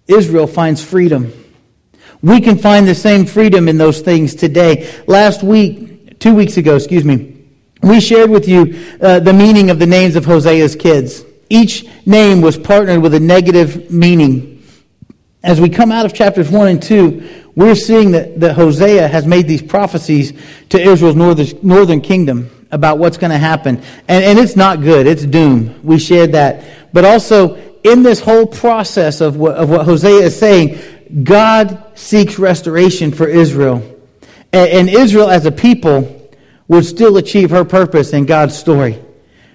Israel 0.07 0.47
finds 0.47 0.83
freedom. 0.83 1.33
We 2.21 2.41
can 2.41 2.57
find 2.57 2.87
the 2.87 2.95
same 2.95 3.25
freedom 3.25 3.69
in 3.69 3.77
those 3.77 4.01
things 4.01 4.35
today. 4.35 4.91
Last 5.07 5.41
week, 5.41 6.19
two 6.19 6.35
weeks 6.35 6.57
ago, 6.57 6.75
excuse 6.75 7.05
me, 7.05 7.45
we 7.81 8.01
shared 8.01 8.29
with 8.29 8.47
you 8.47 8.97
uh, 9.01 9.19
the 9.19 9.31
meaning 9.31 9.69
of 9.69 9.79
the 9.79 9.87
names 9.87 10.17
of 10.17 10.25
Hosea's 10.25 10.75
kids. 10.75 11.23
Each 11.49 11.87
name 12.05 12.41
was 12.41 12.57
partnered 12.57 13.01
with 13.01 13.13
a 13.13 13.19
negative 13.19 13.89
meaning. 13.89 14.58
As 15.41 15.61
we 15.61 15.69
come 15.69 15.91
out 15.91 16.05
of 16.05 16.13
chapters 16.13 16.49
1 16.49 16.67
and 16.67 16.81
2, 16.81 17.51
we're 17.55 17.75
seeing 17.75 18.11
that, 18.11 18.39
that 18.41 18.55
Hosea 18.55 19.07
has 19.07 19.25
made 19.25 19.47
these 19.47 19.61
prophecies 19.61 20.33
to 20.69 20.79
Israel's 20.79 21.15
northern, 21.15 21.47
northern 21.61 22.01
kingdom 22.01 22.67
about 22.71 22.97
what's 22.97 23.17
going 23.17 23.31
to 23.31 23.37
happen. 23.37 23.77
And, 24.07 24.23
and 24.23 24.39
it's 24.39 24.55
not 24.55 24.81
good, 24.81 25.07
it's 25.07 25.25
doom. 25.25 25.79
We 25.83 25.97
shared 25.97 26.33
that. 26.33 26.63
But 26.91 27.05
also, 27.05 27.55
in 27.83 28.03
this 28.03 28.19
whole 28.19 28.45
process 28.45 29.21
of 29.21 29.37
what, 29.37 29.55
of 29.55 29.69
what 29.69 29.85
Hosea 29.85 30.25
is 30.25 30.37
saying, 30.37 30.79
God 31.23 31.83
seeks 31.95 32.37
restoration 32.37 33.11
for 33.11 33.27
Israel. 33.27 33.77
And, 34.51 34.69
and 34.69 34.89
Israel 34.89 35.29
as 35.29 35.45
a 35.45 35.51
people 35.51 36.29
would 36.67 36.85
still 36.85 37.17
achieve 37.17 37.49
her 37.49 37.63
purpose 37.63 38.11
in 38.11 38.25
God's 38.25 38.57
story. 38.57 39.01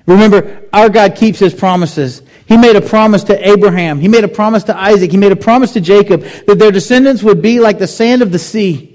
Remember, 0.06 0.62
our 0.72 0.88
God 0.88 1.14
keeps 1.14 1.38
his 1.38 1.54
promises. 1.54 2.22
He 2.46 2.56
made 2.56 2.76
a 2.76 2.80
promise 2.80 3.24
to 3.24 3.48
Abraham. 3.48 4.00
He 4.00 4.08
made 4.08 4.24
a 4.24 4.28
promise 4.28 4.64
to 4.64 4.76
Isaac. 4.76 5.10
He 5.10 5.16
made 5.16 5.32
a 5.32 5.36
promise 5.36 5.72
to 5.72 5.80
Jacob 5.80 6.22
that 6.46 6.58
their 6.58 6.70
descendants 6.70 7.22
would 7.22 7.40
be 7.40 7.58
like 7.58 7.78
the 7.78 7.86
sand 7.86 8.22
of 8.22 8.32
the 8.32 8.38
sea. 8.38 8.90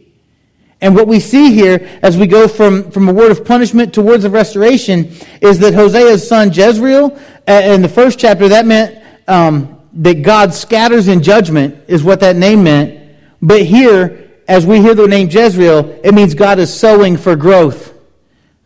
And 0.82 0.96
what 0.96 1.08
we 1.08 1.20
see 1.20 1.54
here 1.54 2.00
as 2.02 2.16
we 2.16 2.28
go 2.28 2.48
from, 2.48 2.92
from 2.92 3.10
a 3.10 3.14
word 3.14 3.32
of 3.32 3.44
punishment 3.44 3.94
to 3.96 4.02
words 4.02 4.24
of 4.24 4.32
restoration 4.32 5.12
is 5.42 5.60
that 5.60 5.74
Hosea's 5.74 6.28
son 6.28 6.54
Jezreel, 6.54 7.20
uh, 7.48 7.52
in 7.52 7.82
the 7.82 7.90
first 7.90 8.20
chapter, 8.20 8.48
that 8.48 8.66
meant 8.66 9.04
um, 9.28 9.82
that 9.94 10.22
God 10.22 10.54
scatters 10.54 11.08
in 11.08 11.22
judgment, 11.22 11.84
is 11.88 12.04
what 12.04 12.22
that 12.22 12.36
name 12.36 12.64
meant. 12.64 13.18
But 13.42 13.64
here, 13.64 14.30
as 14.48 14.66
we 14.66 14.80
hear 14.80 14.96
the 14.96 15.08
name 15.08 15.30
Jezreel, 15.30 16.00
it 16.04 16.14
means 16.14 16.34
God 16.34 16.60
is 16.60 16.74
sowing 16.74 17.18
for 17.18 17.36
growth. 17.36 17.94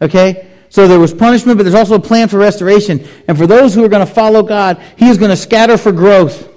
Okay? 0.02 0.53
So 0.74 0.88
there 0.88 1.00
was 1.00 1.14
punishment, 1.14 1.60
but 1.60 1.66
there's 1.66 1.76
also 1.76 1.94
a 1.94 2.00
plan 2.00 2.30
for 2.30 2.40
restoration. 2.40 3.08
And 3.28 3.38
for 3.38 3.46
those 3.46 3.76
who 3.76 3.86
are 3.86 3.88
going 3.88 4.04
to 4.04 4.12
follow 4.12 4.42
God, 4.42 4.82
He 4.98 5.08
is 5.08 5.20
going 5.20 5.30
to 5.30 5.38
scatter 5.38 5.78
for 5.78 5.92
growth. 5.92 6.50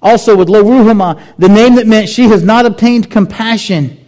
Also, 0.00 0.36
with 0.36 0.48
Lo 0.48 0.62
Ruhamah, 0.62 1.20
the 1.36 1.48
name 1.48 1.74
that 1.74 1.88
meant 1.88 2.08
she 2.08 2.28
has 2.28 2.44
not 2.44 2.64
obtained 2.64 3.10
compassion 3.10 3.98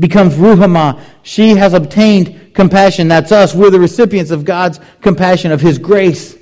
becomes 0.00 0.32
Ruhamah. 0.36 0.98
She 1.24 1.50
has 1.56 1.74
obtained 1.74 2.54
compassion. 2.54 3.06
That's 3.06 3.32
us. 3.32 3.54
We're 3.54 3.68
the 3.68 3.78
recipients 3.78 4.30
of 4.30 4.46
God's 4.46 4.80
compassion, 5.02 5.52
of 5.52 5.60
His 5.60 5.76
grace. 5.76 6.38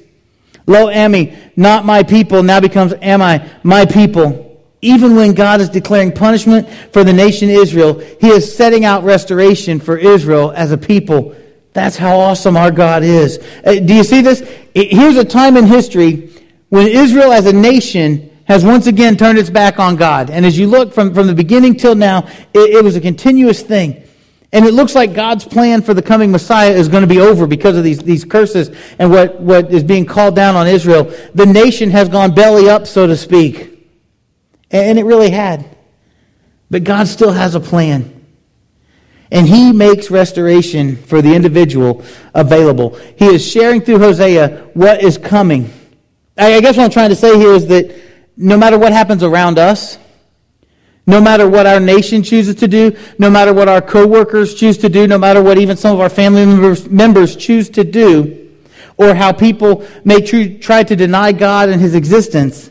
Lo 0.69 0.93
Ami, 0.93 1.37
not 1.57 1.85
my 1.85 2.05
people, 2.05 2.45
now 2.45 2.61
becomes 2.61 2.93
Ammi, 2.93 3.51
my 3.65 3.85
people. 3.85 4.63
Even 4.81 5.17
when 5.17 5.35
God 5.35 5.61
is 5.61 5.71
declaring 5.71 6.13
punishment 6.13 6.69
for 6.93 7.03
the 7.03 7.13
nation 7.13 7.51
Israel, 7.51 7.99
He 7.99 8.29
is 8.29 8.57
setting 8.57 8.85
out 8.85 9.03
restoration 9.03 9.81
for 9.81 9.97
Israel 9.97 10.53
as 10.53 10.71
a 10.71 10.79
people 10.79 11.35
that's 11.73 11.97
how 11.97 12.19
awesome 12.19 12.57
our 12.57 12.71
God 12.71 13.03
is. 13.03 13.39
Uh, 13.65 13.75
do 13.75 13.95
you 13.95 14.05
see 14.05 14.21
this? 14.21 14.41
Here's 14.75 15.17
a 15.17 15.25
time 15.25 15.57
in 15.57 15.67
history 15.67 16.33
when 16.69 16.87
Israel 16.87 17.33
as 17.33 17.47
a 17.47 17.53
nation 17.53 18.31
has 18.45 18.65
once 18.65 18.89
again 18.89 19.17
turned 19.17 19.39
its 19.39 19.51
back 19.51 19.79
on 19.79 19.95
God. 19.95 20.31
And 20.31 20.45
as 20.45 20.59
you 20.59 20.67
look 20.67 20.93
from, 20.93 21.15
from 21.15 21.29
the 21.29 21.35
beginning 21.35 21.77
till 21.77 21.95
now, 21.95 22.27
it, 22.53 22.77
it 22.77 22.85
was 22.85 22.97
a 22.97 23.01
continuous 23.01 23.63
thing. 23.63 24.03
And 24.53 24.65
it 24.65 24.75
looks 24.75 24.97
like 24.97 25.15
God's 25.15 25.45
plan 25.45 25.83
for 25.83 25.95
the 25.95 26.03
coming 26.03 26.33
Messiah 26.33 26.73
is 26.73 26.89
going 26.89 27.03
to 27.03 27.07
be 27.07 27.21
over 27.21 27.47
because 27.47 27.77
of 27.77 27.85
these, 27.85 28.01
these 28.01 28.25
curses 28.25 28.77
and 28.99 29.09
what, 29.09 29.41
what 29.41 29.73
is 29.73 29.85
being 29.85 30.05
called 30.05 30.35
down 30.35 30.57
on 30.57 30.67
Israel. 30.67 31.05
The 31.35 31.47
nation 31.47 31.91
has 31.91 32.09
gone 32.09 32.35
belly 32.35 32.69
up, 32.69 32.89
so 32.89 33.07
to 33.07 33.17
speak. 33.17 33.89
And 34.73 34.99
it 34.99 35.05
really 35.05 35.31
had. 35.31 35.77
But 36.69 36.83
God 36.83 37.07
still 37.07 37.33
has 37.33 37.55
a 37.55 37.61
plan. 37.61 38.20
And 39.33 39.47
he 39.47 39.73
makes 39.73 40.11
restoration 40.11 40.97
for 40.97 41.23
the 41.23 41.35
individual 41.35 42.05
available. 42.35 42.97
He 43.17 43.27
is 43.27 43.47
sharing 43.47 43.81
through 43.81 43.99
Hosea 44.01 44.71
what 44.75 45.03
is 45.03 45.19
coming. 45.19 45.73
I 46.37 46.61
guess 46.61 46.77
what 46.77 46.85
I'm 46.85 46.91
trying 46.91 47.11
to 47.11 47.17
say 47.17 47.39
here 47.39 47.53
is 47.53 47.67
that 47.69 47.95
no 48.37 48.57
matter 48.57 48.79
what 48.79 48.93
happens 48.93 49.23
around 49.23 49.59
us, 49.59 49.99
no 51.07 51.21
matter 51.21 51.49
what 51.49 51.67
our 51.67 51.81
nation 51.81 52.23
chooses 52.23 52.55
to 52.57 52.69
do, 52.69 52.97
no 53.19 53.31
matter 53.31 53.53
what 53.53 53.69
our 53.69 53.81
coworkers 53.81 54.55
choose 54.55 54.79
to 54.79 54.89
do, 54.89 55.07
no 55.07 55.19
matter 55.19 55.43
what 55.43 55.59
even 55.59 55.77
some 55.77 55.95
of 55.95 56.01
our 56.01 56.09
family 56.09 56.47
members, 56.47 56.89
members 56.89 57.37
choose 57.37 57.69
to 57.71 57.85
do, 57.85 58.51
or 58.97 59.15
how 59.15 59.33
people 59.33 59.87
may 60.05 60.21
try 60.59 60.83
to 60.83 60.97
deny 60.97 61.33
God 61.33 61.69
and 61.69 61.81
his 61.81 61.95
existence, 61.95 62.71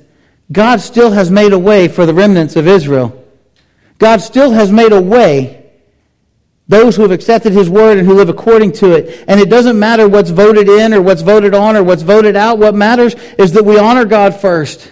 God 0.51 0.81
still 0.81 1.11
has 1.11 1.29
made 1.29 1.53
a 1.53 1.59
way 1.59 1.87
for 1.87 2.05
the 2.05 2.13
remnants 2.13 2.55
of 2.55 2.67
Israel. 2.67 3.15
God 3.97 4.21
still 4.21 4.51
has 4.51 4.71
made 4.71 4.93
a 4.93 5.01
way 5.01 5.58
those 6.69 6.95
who 6.95 7.01
have 7.01 7.11
accepted 7.11 7.51
his 7.51 7.67
word 7.67 7.97
and 7.97 8.07
who 8.07 8.13
live 8.13 8.29
according 8.29 8.71
to 8.71 8.91
it. 8.91 9.25
And 9.27 9.41
it 9.41 9.49
doesn't 9.49 9.77
matter 9.77 10.07
what's 10.07 10.29
voted 10.29 10.69
in 10.69 10.93
or 10.93 11.01
what's 11.01 11.23
voted 11.23 11.55
on 11.55 11.75
or 11.75 11.83
what's 11.83 12.03
voted 12.03 12.35
out. 12.35 12.59
What 12.59 12.75
matters 12.75 13.15
is 13.39 13.53
that 13.53 13.65
we 13.65 13.79
honor 13.79 14.05
God 14.05 14.39
first. 14.39 14.91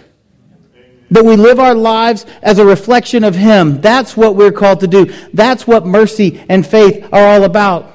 That 1.12 1.24
we 1.24 1.36
live 1.36 1.60
our 1.60 1.75
lives 1.75 2.25
as 2.41 2.57
a 2.57 2.65
reflection 2.65 3.24
of 3.24 3.36
him. 3.36 3.79
That's 3.79 4.17
what 4.17 4.36
we're 4.36 4.51
called 4.51 4.79
to 4.79 4.88
do. 4.88 5.13
That's 5.34 5.67
what 5.67 5.86
mercy 5.86 6.43
and 6.50 6.65
faith 6.65 7.07
are 7.13 7.27
all 7.27 7.43
about. 7.43 7.93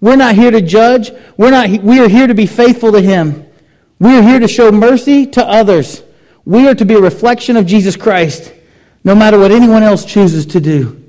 We're 0.00 0.16
not 0.16 0.34
here 0.34 0.50
to 0.50 0.62
judge. 0.62 1.12
We're 1.36 1.50
not, 1.50 1.68
we 1.82 2.00
are 2.00 2.08
here 2.08 2.28
to 2.28 2.34
be 2.34 2.46
faithful 2.46 2.92
to 2.92 3.00
him. 3.00 3.46
We 3.98 4.16
are 4.16 4.22
here 4.22 4.40
to 4.40 4.48
show 4.48 4.72
mercy 4.72 5.26
to 5.26 5.44
others. 5.44 6.02
We 6.46 6.66
are 6.66 6.74
to 6.74 6.84
be 6.86 6.94
a 6.94 7.00
reflection 7.00 7.58
of 7.58 7.66
Jesus 7.66 7.94
Christ, 7.94 8.54
no 9.04 9.14
matter 9.14 9.38
what 9.38 9.50
anyone 9.50 9.82
else 9.82 10.06
chooses 10.06 10.46
to 10.46 10.60
do. 10.60 11.07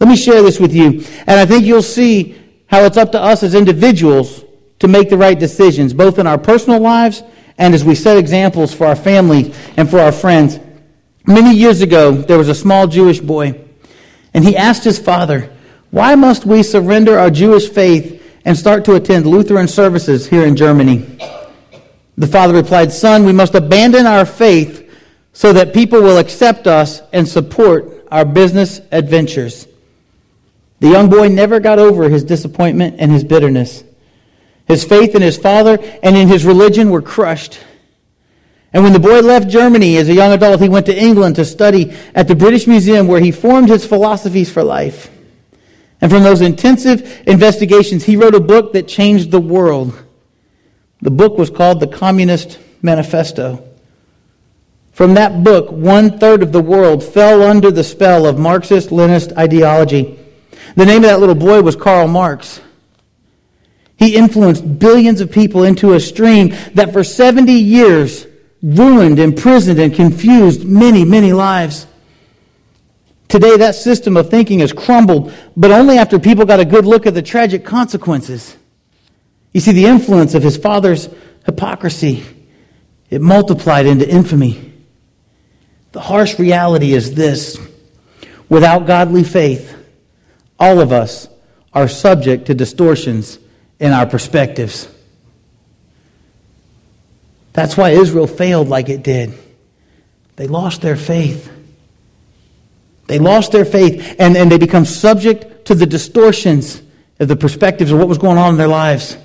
Let 0.00 0.08
me 0.08 0.16
share 0.16 0.42
this 0.42 0.58
with 0.58 0.74
you. 0.74 1.04
And 1.26 1.38
I 1.38 1.46
think 1.46 1.64
you'll 1.64 1.82
see 1.82 2.36
how 2.66 2.84
it's 2.84 2.96
up 2.96 3.12
to 3.12 3.20
us 3.20 3.42
as 3.42 3.54
individuals 3.54 4.44
to 4.78 4.88
make 4.88 5.10
the 5.10 5.18
right 5.18 5.38
decisions, 5.38 5.92
both 5.92 6.18
in 6.18 6.26
our 6.26 6.38
personal 6.38 6.80
lives 6.80 7.22
and 7.58 7.74
as 7.74 7.84
we 7.84 7.94
set 7.94 8.16
examples 8.16 8.72
for 8.72 8.86
our 8.86 8.96
family 8.96 9.52
and 9.76 9.88
for 9.88 10.00
our 10.00 10.12
friends. 10.12 10.58
Many 11.26 11.54
years 11.54 11.82
ago, 11.82 12.12
there 12.12 12.38
was 12.38 12.48
a 12.48 12.54
small 12.54 12.86
Jewish 12.86 13.20
boy, 13.20 13.60
and 14.32 14.42
he 14.42 14.56
asked 14.56 14.82
his 14.82 14.98
father, 14.98 15.52
Why 15.90 16.14
must 16.14 16.46
we 16.46 16.62
surrender 16.62 17.18
our 17.18 17.30
Jewish 17.30 17.68
faith 17.68 18.16
and 18.46 18.56
start 18.56 18.86
to 18.86 18.94
attend 18.94 19.26
Lutheran 19.26 19.68
services 19.68 20.26
here 20.26 20.46
in 20.46 20.56
Germany? 20.56 21.18
The 22.16 22.26
father 22.26 22.54
replied, 22.54 22.90
Son, 22.90 23.26
we 23.26 23.32
must 23.32 23.54
abandon 23.54 24.06
our 24.06 24.24
faith 24.24 24.90
so 25.34 25.52
that 25.52 25.74
people 25.74 26.00
will 26.00 26.16
accept 26.16 26.66
us 26.66 27.02
and 27.12 27.28
support 27.28 28.06
our 28.10 28.24
business 28.24 28.80
adventures. 28.90 29.66
The 30.80 30.88
young 30.88 31.08
boy 31.08 31.28
never 31.28 31.60
got 31.60 31.78
over 31.78 32.08
his 32.08 32.24
disappointment 32.24 32.96
and 32.98 33.12
his 33.12 33.22
bitterness. 33.22 33.84
His 34.66 34.84
faith 34.84 35.14
in 35.14 35.22
his 35.22 35.36
father 35.36 35.78
and 36.02 36.16
in 36.16 36.28
his 36.28 36.44
religion 36.44 36.90
were 36.90 37.02
crushed. 37.02 37.60
And 38.72 38.84
when 38.84 38.92
the 38.92 39.00
boy 39.00 39.20
left 39.20 39.48
Germany 39.48 39.96
as 39.96 40.08
a 40.08 40.14
young 40.14 40.32
adult, 40.32 40.60
he 40.60 40.68
went 40.68 40.86
to 40.86 40.96
England 40.96 41.36
to 41.36 41.44
study 41.44 41.92
at 42.14 42.28
the 42.28 42.36
British 42.36 42.66
Museum 42.66 43.08
where 43.08 43.20
he 43.20 43.32
formed 43.32 43.68
his 43.68 43.84
philosophies 43.84 44.50
for 44.50 44.62
life. 44.62 45.10
And 46.00 46.10
from 46.10 46.22
those 46.22 46.40
intensive 46.40 47.24
investigations, 47.26 48.04
he 48.04 48.16
wrote 48.16 48.34
a 48.34 48.40
book 48.40 48.72
that 48.72 48.88
changed 48.88 49.30
the 49.30 49.40
world. 49.40 49.92
The 51.02 51.10
book 51.10 51.36
was 51.36 51.50
called 51.50 51.80
The 51.80 51.88
Communist 51.88 52.58
Manifesto. 52.80 53.66
From 54.92 55.14
that 55.14 55.42
book, 55.42 55.70
one 55.70 56.18
third 56.18 56.42
of 56.42 56.52
the 56.52 56.62
world 56.62 57.02
fell 57.02 57.42
under 57.42 57.70
the 57.70 57.84
spell 57.84 58.24
of 58.24 58.38
Marxist 58.38 58.90
Leninist 58.90 59.36
ideology. 59.36 60.19
The 60.76 60.86
name 60.86 60.98
of 60.98 61.10
that 61.10 61.20
little 61.20 61.34
boy 61.34 61.62
was 61.62 61.76
Karl 61.76 62.08
Marx. 62.08 62.60
He 63.96 64.16
influenced 64.16 64.78
billions 64.78 65.20
of 65.20 65.30
people 65.30 65.64
into 65.64 65.92
a 65.92 66.00
stream 66.00 66.54
that 66.74 66.92
for 66.92 67.04
70 67.04 67.52
years 67.52 68.26
ruined, 68.62 69.18
imprisoned, 69.18 69.78
and 69.78 69.94
confused 69.94 70.64
many, 70.64 71.04
many 71.04 71.32
lives. 71.32 71.86
Today, 73.28 73.56
that 73.58 73.74
system 73.74 74.16
of 74.16 74.30
thinking 74.30 74.60
has 74.60 74.72
crumbled, 74.72 75.32
but 75.56 75.70
only 75.70 75.98
after 75.98 76.18
people 76.18 76.44
got 76.44 76.60
a 76.60 76.64
good 76.64 76.84
look 76.84 77.06
at 77.06 77.14
the 77.14 77.22
tragic 77.22 77.64
consequences. 77.64 78.56
You 79.52 79.60
see, 79.60 79.72
the 79.72 79.86
influence 79.86 80.34
of 80.34 80.42
his 80.42 80.56
father's 80.56 81.08
hypocrisy, 81.44 82.24
it 83.08 83.20
multiplied 83.20 83.86
into 83.86 84.08
infamy. 84.08 84.72
The 85.92 86.00
harsh 86.00 86.38
reality 86.38 86.92
is 86.92 87.14
this 87.14 87.58
without 88.48 88.86
godly 88.86 89.24
faith, 89.24 89.76
all 90.60 90.80
of 90.80 90.92
us 90.92 91.28
are 91.72 91.88
subject 91.88 92.46
to 92.46 92.54
distortions 92.54 93.38
in 93.80 93.92
our 93.92 94.06
perspectives. 94.06 94.88
That's 97.54 97.76
why 97.76 97.90
Israel 97.90 98.26
failed 98.26 98.68
like 98.68 98.88
it 98.90 99.02
did. 99.02 99.32
They 100.36 100.46
lost 100.46 100.82
their 100.82 100.96
faith. 100.96 101.50
They 103.06 103.18
lost 103.18 103.52
their 103.52 103.64
faith 103.64 104.16
and, 104.18 104.36
and 104.36 104.52
they 104.52 104.58
become 104.58 104.84
subject 104.84 105.64
to 105.66 105.74
the 105.74 105.86
distortions 105.86 106.82
of 107.18 107.28
the 107.28 107.36
perspectives 107.36 107.90
of 107.90 107.98
what 107.98 108.08
was 108.08 108.18
going 108.18 108.38
on 108.38 108.50
in 108.50 108.56
their 108.56 108.68
lives. 108.68 109.16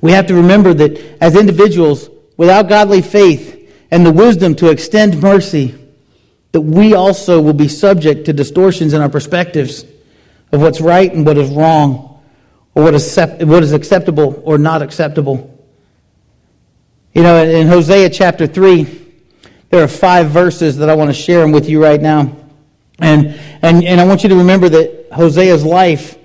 We 0.00 0.12
have 0.12 0.26
to 0.26 0.34
remember 0.34 0.74
that 0.74 1.22
as 1.22 1.36
individuals, 1.36 2.10
without 2.36 2.68
godly 2.68 3.02
faith 3.02 3.72
and 3.90 4.04
the 4.04 4.12
wisdom 4.12 4.54
to 4.56 4.70
extend 4.70 5.22
mercy, 5.22 5.74
that 6.54 6.60
we 6.60 6.94
also 6.94 7.40
will 7.40 7.52
be 7.52 7.66
subject 7.66 8.26
to 8.26 8.32
distortions 8.32 8.92
in 8.92 9.02
our 9.02 9.08
perspectives 9.08 9.82
of 10.52 10.60
what's 10.60 10.80
right 10.80 11.12
and 11.12 11.26
what 11.26 11.36
is 11.36 11.50
wrong, 11.50 12.22
or 12.76 12.84
what 12.84 12.94
is, 12.94 13.18
what 13.40 13.64
is 13.64 13.72
acceptable 13.72 14.40
or 14.44 14.56
not 14.56 14.80
acceptable. 14.80 15.50
You 17.12 17.24
know, 17.24 17.42
in 17.42 17.66
Hosea 17.66 18.08
chapter 18.10 18.46
3, 18.46 18.84
there 19.70 19.82
are 19.82 19.88
five 19.88 20.28
verses 20.28 20.76
that 20.76 20.88
I 20.88 20.94
want 20.94 21.10
to 21.10 21.14
share 21.14 21.40
them 21.40 21.50
with 21.50 21.68
you 21.68 21.82
right 21.82 22.00
now. 22.00 22.36
And, 23.00 23.36
and, 23.60 23.82
and 23.82 24.00
I 24.00 24.06
want 24.06 24.22
you 24.22 24.28
to 24.28 24.36
remember 24.36 24.68
that 24.68 25.08
Hosea's 25.10 25.64
life 25.64 26.16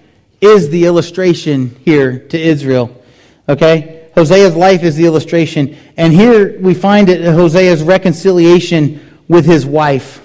is 0.42 0.70
the 0.70 0.86
illustration 0.86 1.76
here 1.84 2.20
to 2.28 2.40
Israel. 2.40 3.04
Okay? 3.48 4.12
Hosea's 4.14 4.56
life 4.56 4.84
is 4.84 4.96
the 4.96 5.08
illustration. 5.08 5.76
And 5.98 6.14
here 6.14 6.60
we 6.62 6.76
find 6.76 7.10
it 7.10 7.22
Hosea's 7.22 7.82
reconciliation 7.82 9.08
with 9.30 9.46
his 9.46 9.66
wife. 9.66 10.22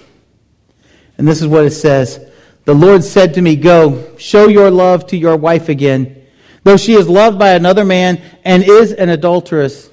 And 1.17 1.29
this 1.29 1.41
is 1.41 1.47
what 1.47 1.65
it 1.65 1.71
says 1.71 2.19
The 2.65 2.75
Lord 2.75 3.05
said 3.05 3.35
to 3.35 3.43
me, 3.43 3.55
Go, 3.55 4.17
show 4.17 4.49
your 4.49 4.73
love 4.73 5.07
to 5.09 5.17
your 5.17 5.37
wife 5.37 5.69
again, 5.69 6.27
though 6.65 6.77
she 6.77 6.95
is 6.95 7.09
loved 7.09 7.39
by 7.39 7.51
another 7.51 7.85
man 7.85 8.21
and 8.45 8.65
is 8.65 8.93
an 8.93 9.11
adulteress. 9.11 9.89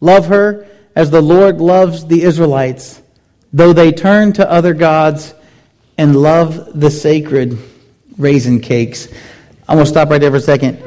Love 0.00 0.26
her 0.26 0.66
as 0.96 1.10
the 1.10 1.20
Lord 1.20 1.60
loves 1.60 2.06
the 2.06 2.22
Israelites, 2.22 3.00
though 3.52 3.72
they 3.72 3.92
turn 3.92 4.32
to 4.34 4.50
other 4.50 4.74
gods 4.74 5.34
and 5.98 6.16
love 6.16 6.78
the 6.78 6.90
sacred 6.90 7.58
raisin 8.18 8.60
cakes. 8.60 9.08
I'm 9.68 9.76
going 9.76 9.84
to 9.84 9.90
stop 9.90 10.10
right 10.10 10.20
there 10.20 10.30
for 10.30 10.36
a 10.36 10.40
second. 10.40 10.82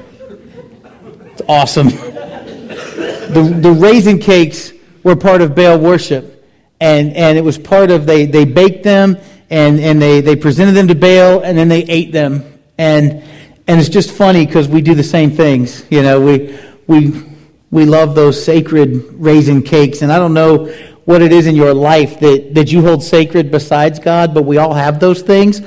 It's 1.25 1.41
awesome. 1.47 1.87
the, 1.89 3.59
the 3.61 3.71
raisin 3.71 4.19
cakes 4.19 4.73
were 5.03 5.15
part 5.15 5.41
of 5.41 5.55
Baal 5.55 5.79
worship. 5.79 6.38
And, 6.79 7.13
and 7.15 7.37
it 7.37 7.41
was 7.41 7.57
part 7.57 7.91
of, 7.91 8.05
they, 8.05 8.25
they 8.25 8.45
baked 8.45 8.83
them 8.83 9.17
and, 9.49 9.79
and 9.79 10.01
they, 10.01 10.21
they 10.21 10.35
presented 10.35 10.73
them 10.73 10.87
to 10.87 10.95
Baal 10.95 11.41
and 11.41 11.57
then 11.57 11.67
they 11.67 11.83
ate 11.83 12.11
them. 12.11 12.59
And, 12.77 13.23
and 13.67 13.79
it's 13.79 13.89
just 13.89 14.11
funny 14.11 14.45
because 14.45 14.67
we 14.67 14.81
do 14.81 14.95
the 14.95 15.03
same 15.03 15.31
things. 15.31 15.85
You 15.89 16.01
know, 16.01 16.21
we, 16.21 16.57
we, 16.87 17.23
we 17.69 17.85
love 17.85 18.15
those 18.15 18.43
sacred 18.43 19.03
raisin 19.13 19.61
cakes. 19.61 20.01
And 20.01 20.11
I 20.11 20.17
don't 20.17 20.33
know 20.33 20.65
what 21.05 21.21
it 21.21 21.31
is 21.31 21.47
in 21.47 21.55
your 21.55 21.73
life 21.73 22.19
that, 22.19 22.55
that 22.55 22.71
you 22.71 22.81
hold 22.81 23.03
sacred 23.03 23.51
besides 23.51 23.99
God, 23.99 24.33
but 24.33 24.43
we 24.43 24.57
all 24.57 24.73
have 24.73 24.99
those 24.99 25.21
things. 25.21 25.61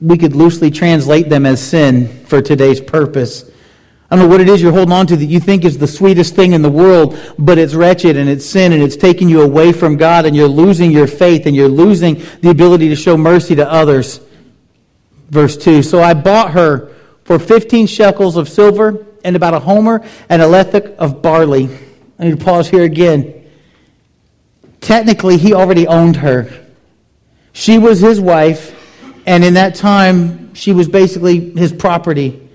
We 0.00 0.16
could 0.16 0.36
loosely 0.36 0.70
translate 0.70 1.28
them 1.28 1.46
as 1.46 1.60
sin 1.60 2.08
for 2.26 2.40
today's 2.40 2.80
purpose. 2.80 3.50
I 4.10 4.16
don't 4.16 4.24
know 4.24 4.30
what 4.30 4.40
it 4.40 4.48
is 4.48 4.62
you're 4.62 4.72
holding 4.72 4.92
on 4.92 5.06
to 5.08 5.16
that 5.16 5.26
you 5.26 5.38
think 5.38 5.66
is 5.66 5.76
the 5.76 5.86
sweetest 5.86 6.34
thing 6.34 6.54
in 6.54 6.62
the 6.62 6.70
world, 6.70 7.18
but 7.38 7.58
it's 7.58 7.74
wretched 7.74 8.16
and 8.16 8.28
it's 8.28 8.46
sin 8.46 8.72
and 8.72 8.82
it's 8.82 8.96
taking 8.96 9.28
you 9.28 9.42
away 9.42 9.70
from 9.72 9.98
God 9.98 10.24
and 10.24 10.34
you're 10.34 10.48
losing 10.48 10.90
your 10.90 11.06
faith 11.06 11.44
and 11.44 11.54
you're 11.54 11.68
losing 11.68 12.22
the 12.40 12.48
ability 12.48 12.88
to 12.88 12.96
show 12.96 13.18
mercy 13.18 13.54
to 13.56 13.70
others. 13.70 14.20
Verse 15.28 15.58
2 15.58 15.82
So 15.82 16.02
I 16.02 16.14
bought 16.14 16.52
her 16.52 16.94
for 17.24 17.38
15 17.38 17.86
shekels 17.86 18.38
of 18.38 18.48
silver 18.48 19.06
and 19.24 19.36
about 19.36 19.52
a 19.52 19.60
homer 19.60 20.02
and 20.30 20.40
a 20.40 20.46
lethek 20.46 20.96
of 20.96 21.20
barley. 21.20 21.68
I 22.18 22.24
need 22.24 22.38
to 22.38 22.44
pause 22.44 22.66
here 22.66 22.84
again. 22.84 23.46
Technically, 24.80 25.36
he 25.36 25.52
already 25.52 25.86
owned 25.86 26.16
her. 26.16 26.66
She 27.52 27.78
was 27.78 28.00
his 28.00 28.20
wife, 28.20 28.74
and 29.26 29.44
in 29.44 29.54
that 29.54 29.74
time, 29.74 30.54
she 30.54 30.72
was 30.72 30.88
basically 30.88 31.50
his 31.50 31.72
property. 31.72 32.47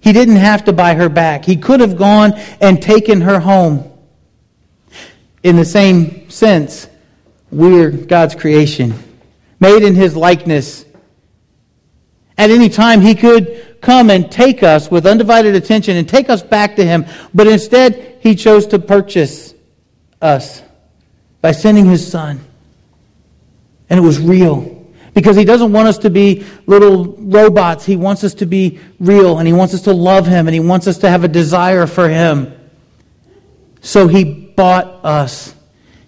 He 0.00 0.12
didn't 0.12 0.36
have 0.36 0.64
to 0.64 0.72
buy 0.72 0.94
her 0.94 1.08
back. 1.08 1.44
He 1.44 1.56
could 1.56 1.80
have 1.80 1.96
gone 1.96 2.32
and 2.60 2.82
taken 2.82 3.20
her 3.20 3.38
home. 3.38 3.86
In 5.42 5.56
the 5.56 5.64
same 5.64 6.28
sense, 6.30 6.88
we're 7.50 7.90
God's 7.90 8.34
creation, 8.34 8.94
made 9.58 9.82
in 9.82 9.94
his 9.94 10.16
likeness. 10.16 10.84
At 12.36 12.50
any 12.50 12.68
time, 12.68 13.00
he 13.00 13.14
could 13.14 13.70
come 13.80 14.10
and 14.10 14.30
take 14.30 14.62
us 14.62 14.90
with 14.90 15.06
undivided 15.06 15.54
attention 15.54 15.96
and 15.96 16.08
take 16.08 16.28
us 16.28 16.42
back 16.42 16.76
to 16.76 16.84
Him. 16.84 17.06
But 17.34 17.46
instead, 17.46 18.18
He 18.20 18.34
chose 18.34 18.66
to 18.68 18.78
purchase 18.78 19.54
us 20.20 20.62
by 21.40 21.52
sending 21.52 21.86
His 21.86 22.06
Son. 22.06 22.40
And 23.88 23.98
it 23.98 24.02
was 24.02 24.20
real. 24.20 24.79
Because 25.14 25.36
He 25.36 25.44
doesn't 25.44 25.72
want 25.72 25.88
us 25.88 25.98
to 25.98 26.10
be 26.10 26.44
little 26.66 27.14
robots. 27.18 27.84
He 27.84 27.96
wants 27.96 28.24
us 28.24 28.34
to 28.34 28.46
be 28.46 28.78
real 28.98 29.38
and 29.38 29.46
He 29.46 29.52
wants 29.52 29.74
us 29.74 29.82
to 29.82 29.92
love 29.92 30.26
Him 30.26 30.46
and 30.46 30.54
He 30.54 30.60
wants 30.60 30.86
us 30.86 30.98
to 30.98 31.10
have 31.10 31.24
a 31.24 31.28
desire 31.28 31.86
for 31.86 32.08
Him. 32.08 32.54
So 33.80 34.08
He 34.08 34.24
bought 34.24 35.04
us. 35.04 35.54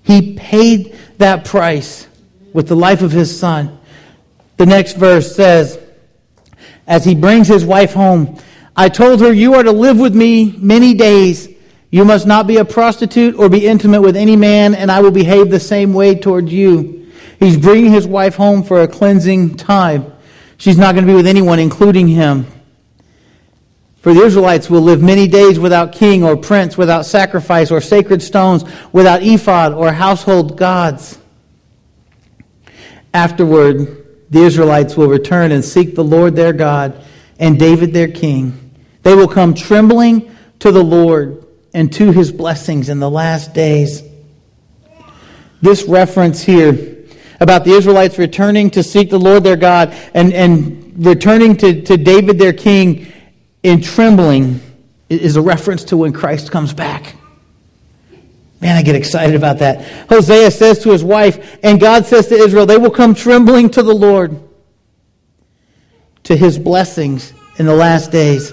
He 0.03 0.35
paid 0.35 0.97
that 1.19 1.45
price 1.45 2.07
with 2.53 2.69
the 2.69 2.77
life 2.77 3.03
of 3.03 3.13
His 3.13 3.37
Son. 3.37 3.79
The 4.57 4.67
next 4.67 4.97
verse 4.97 5.35
says, 5.35 5.79
as 6.87 7.05
he 7.05 7.15
brings 7.15 7.49
his 7.49 7.65
wife 7.65 7.93
home. 7.93 8.39
I 8.77 8.89
told 8.89 9.21
her, 9.21 9.33
You 9.33 9.55
are 9.55 9.63
to 9.63 9.73
live 9.73 9.99
with 9.99 10.15
me 10.15 10.55
many 10.59 10.95
days. 10.95 11.49
You 11.91 12.05
must 12.05 12.27
not 12.27 12.47
be 12.47 12.57
a 12.57 12.65
prostitute 12.65 13.35
or 13.37 13.49
be 13.49 13.67
intimate 13.67 14.01
with 14.01 14.17
any 14.17 14.37
man, 14.37 14.75
and 14.75 14.91
I 14.91 15.01
will 15.01 15.11
behave 15.11 15.51
the 15.51 15.61
same 15.61 15.93
way 15.93 16.15
toward 16.15 16.49
you. 16.49 17.02
He's 17.43 17.57
bringing 17.57 17.91
his 17.91 18.07
wife 18.07 18.37
home 18.37 18.63
for 18.63 18.83
a 18.83 18.89
cleansing 18.89 19.57
time. 19.57 20.13
She's 20.59 20.79
not 20.79 20.95
going 20.95 21.05
to 21.05 21.11
be 21.11 21.17
with 21.17 21.27
anyone, 21.27 21.59
including 21.59 22.07
him. 22.07 22.47
For 23.97 24.15
the 24.15 24.21
Israelites 24.21 24.71
will 24.71 24.83
live 24.83 25.03
many 25.03 25.27
days 25.27 25.59
without 25.59 25.91
king 25.91 26.23
or 26.23 26.37
prince, 26.37 26.79
without 26.79 27.05
sacrifice 27.05 27.73
or 27.73 27.81
sacred 27.81 28.23
stones, 28.23 28.63
without 28.93 29.25
ephod 29.25 29.73
or 29.73 29.91
household 29.91 30.57
gods. 30.57 31.19
Afterward, 33.13 34.07
the 34.31 34.43
Israelites 34.43 34.97
will 34.97 35.09
return 35.09 35.51
and 35.51 35.65
seek 35.65 35.97
the 35.97 36.05
Lord 36.05 36.37
their 36.37 36.53
God 36.53 37.05
and 37.41 37.59
David 37.59 37.93
their 37.93 38.07
king. 38.07 38.73
They 39.03 39.17
will 39.17 39.27
come 39.27 39.55
trembling 39.55 40.31
to 40.61 40.71
the 40.71 40.85
Lord 40.85 41.45
and 41.75 41.93
to 41.95 42.13
his 42.13 42.31
blessings 42.31 42.89
in 42.89 43.01
the 43.01 43.11
last 43.11 43.53
days. 43.53 44.05
This 45.61 45.83
reference 45.83 46.41
here 46.41 46.92
about 47.43 47.65
the 47.65 47.73
Israelites 47.73 48.19
returning 48.19 48.71
to 48.71 48.83
seek 48.83 49.11
the 49.11 49.19
Lord 49.19 49.43
their 49.43 49.57
God 49.57 49.95
and, 50.15 50.33
and 50.33 51.05
returning 51.05 51.57
to, 51.59 51.83
to 51.83 51.97
David 51.97 52.39
their 52.39 52.53
king 52.53 53.13
in 53.63 53.83
trembling 53.83 54.61
is 55.09 55.37
a 55.37 55.43
reference 55.43 55.85
to 55.85 55.97
when 55.97 56.13
Christ 56.13 56.51
comes 56.51 56.73
back. 56.73 57.17
Man, 58.61 58.77
I 58.77 58.83
get 58.83 58.95
excited 58.95 59.35
about 59.35 59.59
that. 59.59 60.09
Hosea 60.09 60.51
says 60.53 60.79
to 60.85 60.91
his 60.91 61.03
wife, 61.03 61.59
and 61.65 61.81
God 61.81 62.07
says 62.07 62.29
to 62.29 62.37
Israel, 62.37 62.65
they 62.65 62.79
will 62.79 62.91
come 62.91 63.13
trembling 63.13 63.69
to 63.71 63.83
the 63.83 63.95
Lord, 63.95 64.41
to 66.23 66.37
his 66.37 66.59
blessings 66.61 67.33
in 67.59 67.67
the 67.67 67.75
last 67.75 68.13
days. 68.13 68.53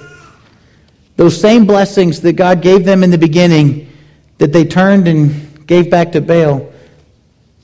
Those 1.16 1.40
same 1.40 1.68
blessings 1.68 2.22
that 2.22 2.34
God 2.34 2.62
gave 2.64 2.86
them 2.86 3.04
in 3.04 3.12
the 3.12 3.20
beginning, 3.20 3.92
that 4.40 4.52
they 4.52 4.66
turned 4.66 5.08
and 5.08 5.68
gave 5.68 5.92
back 5.92 6.12
to 6.14 6.22
Baal. 6.22 6.74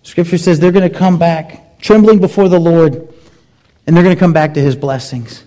Scripture 0.06 0.38
says 0.38 0.60
they're 0.60 0.72
going 0.72 0.90
to 0.90 0.98
come 0.98 1.18
back 1.18 1.80
trembling 1.80 2.20
before 2.20 2.48
the 2.48 2.60
Lord, 2.60 2.94
and 3.86 3.96
they're 3.96 4.04
going 4.04 4.16
to 4.16 4.20
come 4.20 4.34
back 4.34 4.54
to 4.54 4.62
his 4.62 4.76
blessings. 4.76 5.44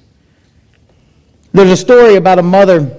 There's 1.53 1.71
a 1.71 1.77
story 1.77 2.16
about 2.16 2.40
a 2.40 2.42
mother 2.42 2.99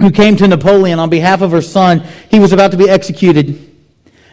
who 0.00 0.10
came 0.10 0.36
to 0.36 0.48
Napoleon 0.48 0.98
on 0.98 1.08
behalf 1.08 1.42
of 1.42 1.52
her 1.52 1.62
son. 1.62 2.04
He 2.28 2.40
was 2.40 2.52
about 2.52 2.72
to 2.72 2.76
be 2.76 2.90
executed. 2.90 3.72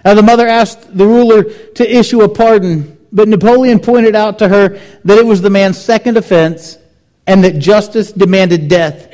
Now, 0.03 0.15
the 0.15 0.23
mother 0.23 0.47
asked 0.47 0.97
the 0.97 1.05
ruler 1.05 1.43
to 1.43 1.95
issue 1.95 2.21
a 2.21 2.27
pardon, 2.27 2.97
but 3.11 3.27
Napoleon 3.27 3.79
pointed 3.79 4.15
out 4.15 4.39
to 4.39 4.49
her 4.49 4.69
that 5.05 5.17
it 5.17 5.25
was 5.25 5.41
the 5.41 5.51
man's 5.51 5.79
second 5.79 6.17
offense 6.17 6.79
and 7.27 7.43
that 7.43 7.59
justice 7.59 8.11
demanded 8.11 8.67
death. 8.67 9.13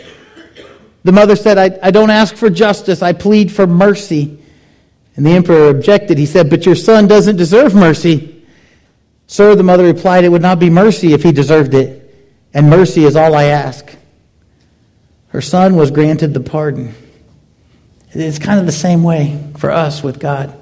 The 1.03 1.11
mother 1.11 1.35
said, 1.35 1.57
I, 1.57 1.77
I 1.83 1.91
don't 1.91 2.09
ask 2.09 2.37
for 2.37 2.49
justice, 2.49 3.01
I 3.01 3.11
plead 3.11 3.51
for 3.51 3.67
mercy. 3.67 4.39
And 5.19 5.25
the 5.25 5.31
emperor 5.31 5.67
objected. 5.67 6.17
He 6.17 6.25
said, 6.25 6.49
But 6.49 6.65
your 6.65 6.75
son 6.75 7.05
doesn't 7.05 7.35
deserve 7.35 7.75
mercy. 7.75 8.41
Sir, 9.27 9.53
the 9.53 9.63
mother 9.63 9.83
replied, 9.83 10.23
It 10.23 10.29
would 10.29 10.41
not 10.41 10.59
be 10.59 10.69
mercy 10.69 11.11
if 11.11 11.23
he 11.23 11.33
deserved 11.33 11.73
it, 11.73 12.33
and 12.53 12.69
mercy 12.69 13.03
is 13.03 13.17
all 13.17 13.35
I 13.35 13.43
ask. 13.43 13.93
Her 15.27 15.41
son 15.41 15.75
was 15.75 15.91
granted 15.91 16.33
the 16.33 16.39
pardon. 16.39 16.95
It's 18.13 18.39
kind 18.39 18.61
of 18.61 18.65
the 18.65 18.71
same 18.71 19.03
way 19.03 19.43
for 19.57 19.71
us 19.71 20.01
with 20.01 20.21
God. 20.21 20.57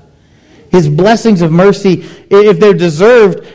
His 0.71 0.89
blessings 0.89 1.43
of 1.43 1.51
mercy, 1.51 2.03
if 2.31 2.59
they're 2.59 2.73
deserved, 2.73 3.47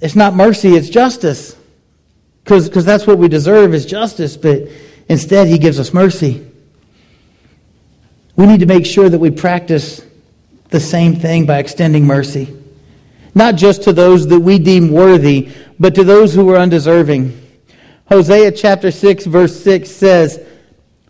it's 0.00 0.14
not 0.14 0.34
mercy, 0.34 0.76
it's 0.76 0.90
justice. 0.90 1.56
Because 2.44 2.84
that's 2.84 3.04
what 3.04 3.18
we 3.18 3.26
deserve 3.26 3.74
is 3.74 3.84
justice, 3.84 4.36
but 4.36 4.62
instead 5.08 5.48
he 5.48 5.58
gives 5.58 5.80
us 5.80 5.92
mercy. 5.92 6.48
We 8.36 8.46
need 8.46 8.60
to 8.60 8.66
make 8.66 8.86
sure 8.86 9.08
that 9.08 9.18
we 9.18 9.32
practice 9.32 10.06
the 10.70 10.80
same 10.80 11.16
thing 11.16 11.46
by 11.46 11.58
extending 11.58 12.06
mercy. 12.06 12.56
Not 13.34 13.56
just 13.56 13.82
to 13.84 13.92
those 13.92 14.26
that 14.28 14.40
we 14.40 14.58
deem 14.58 14.90
worthy, 14.90 15.50
but 15.78 15.94
to 15.94 16.04
those 16.04 16.34
who 16.34 16.48
are 16.50 16.56
undeserving. 16.56 17.36
Hosea 18.08 18.52
chapter 18.52 18.90
6, 18.90 19.26
verse 19.26 19.62
6 19.62 19.90
says, 19.90 20.44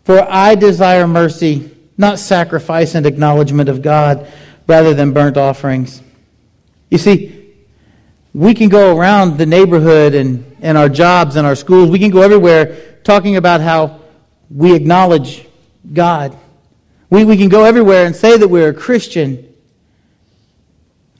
For 0.03 0.21
I 0.29 0.55
desire 0.55 1.07
mercy, 1.07 1.71
not 1.97 2.19
sacrifice 2.19 2.95
and 2.95 3.05
acknowledgement 3.05 3.69
of 3.69 3.81
God, 3.81 4.27
rather 4.67 4.93
than 4.93 5.11
burnt 5.11 5.37
offerings. 5.37 6.01
You 6.89 6.97
see, 6.97 7.55
we 8.33 8.53
can 8.53 8.69
go 8.69 8.95
around 8.95 9.37
the 9.37 9.45
neighborhood 9.45 10.13
and, 10.13 10.45
and 10.61 10.77
our 10.77 10.89
jobs 10.89 11.35
and 11.35 11.45
our 11.45 11.55
schools, 11.55 11.89
we 11.89 11.99
can 11.99 12.11
go 12.11 12.21
everywhere 12.21 12.99
talking 13.03 13.35
about 13.35 13.61
how 13.61 13.99
we 14.49 14.75
acknowledge 14.75 15.45
God. 15.91 16.37
We, 17.09 17.25
we 17.25 17.35
can 17.35 17.49
go 17.49 17.65
everywhere 17.65 18.05
and 18.05 18.15
say 18.15 18.37
that 18.37 18.47
we're 18.47 18.69
a 18.69 18.73
Christian. 18.73 19.50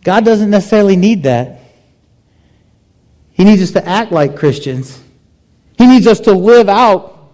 God 0.03 0.25
doesn't 0.25 0.49
necessarily 0.49 0.95
need 0.95 1.23
that. 1.23 1.59
He 3.33 3.43
needs 3.43 3.61
us 3.61 3.71
to 3.71 3.87
act 3.87 4.11
like 4.11 4.35
Christians. 4.35 5.01
He 5.77 5.87
needs 5.87 6.07
us 6.07 6.19
to 6.21 6.33
live 6.33 6.69
out 6.69 7.33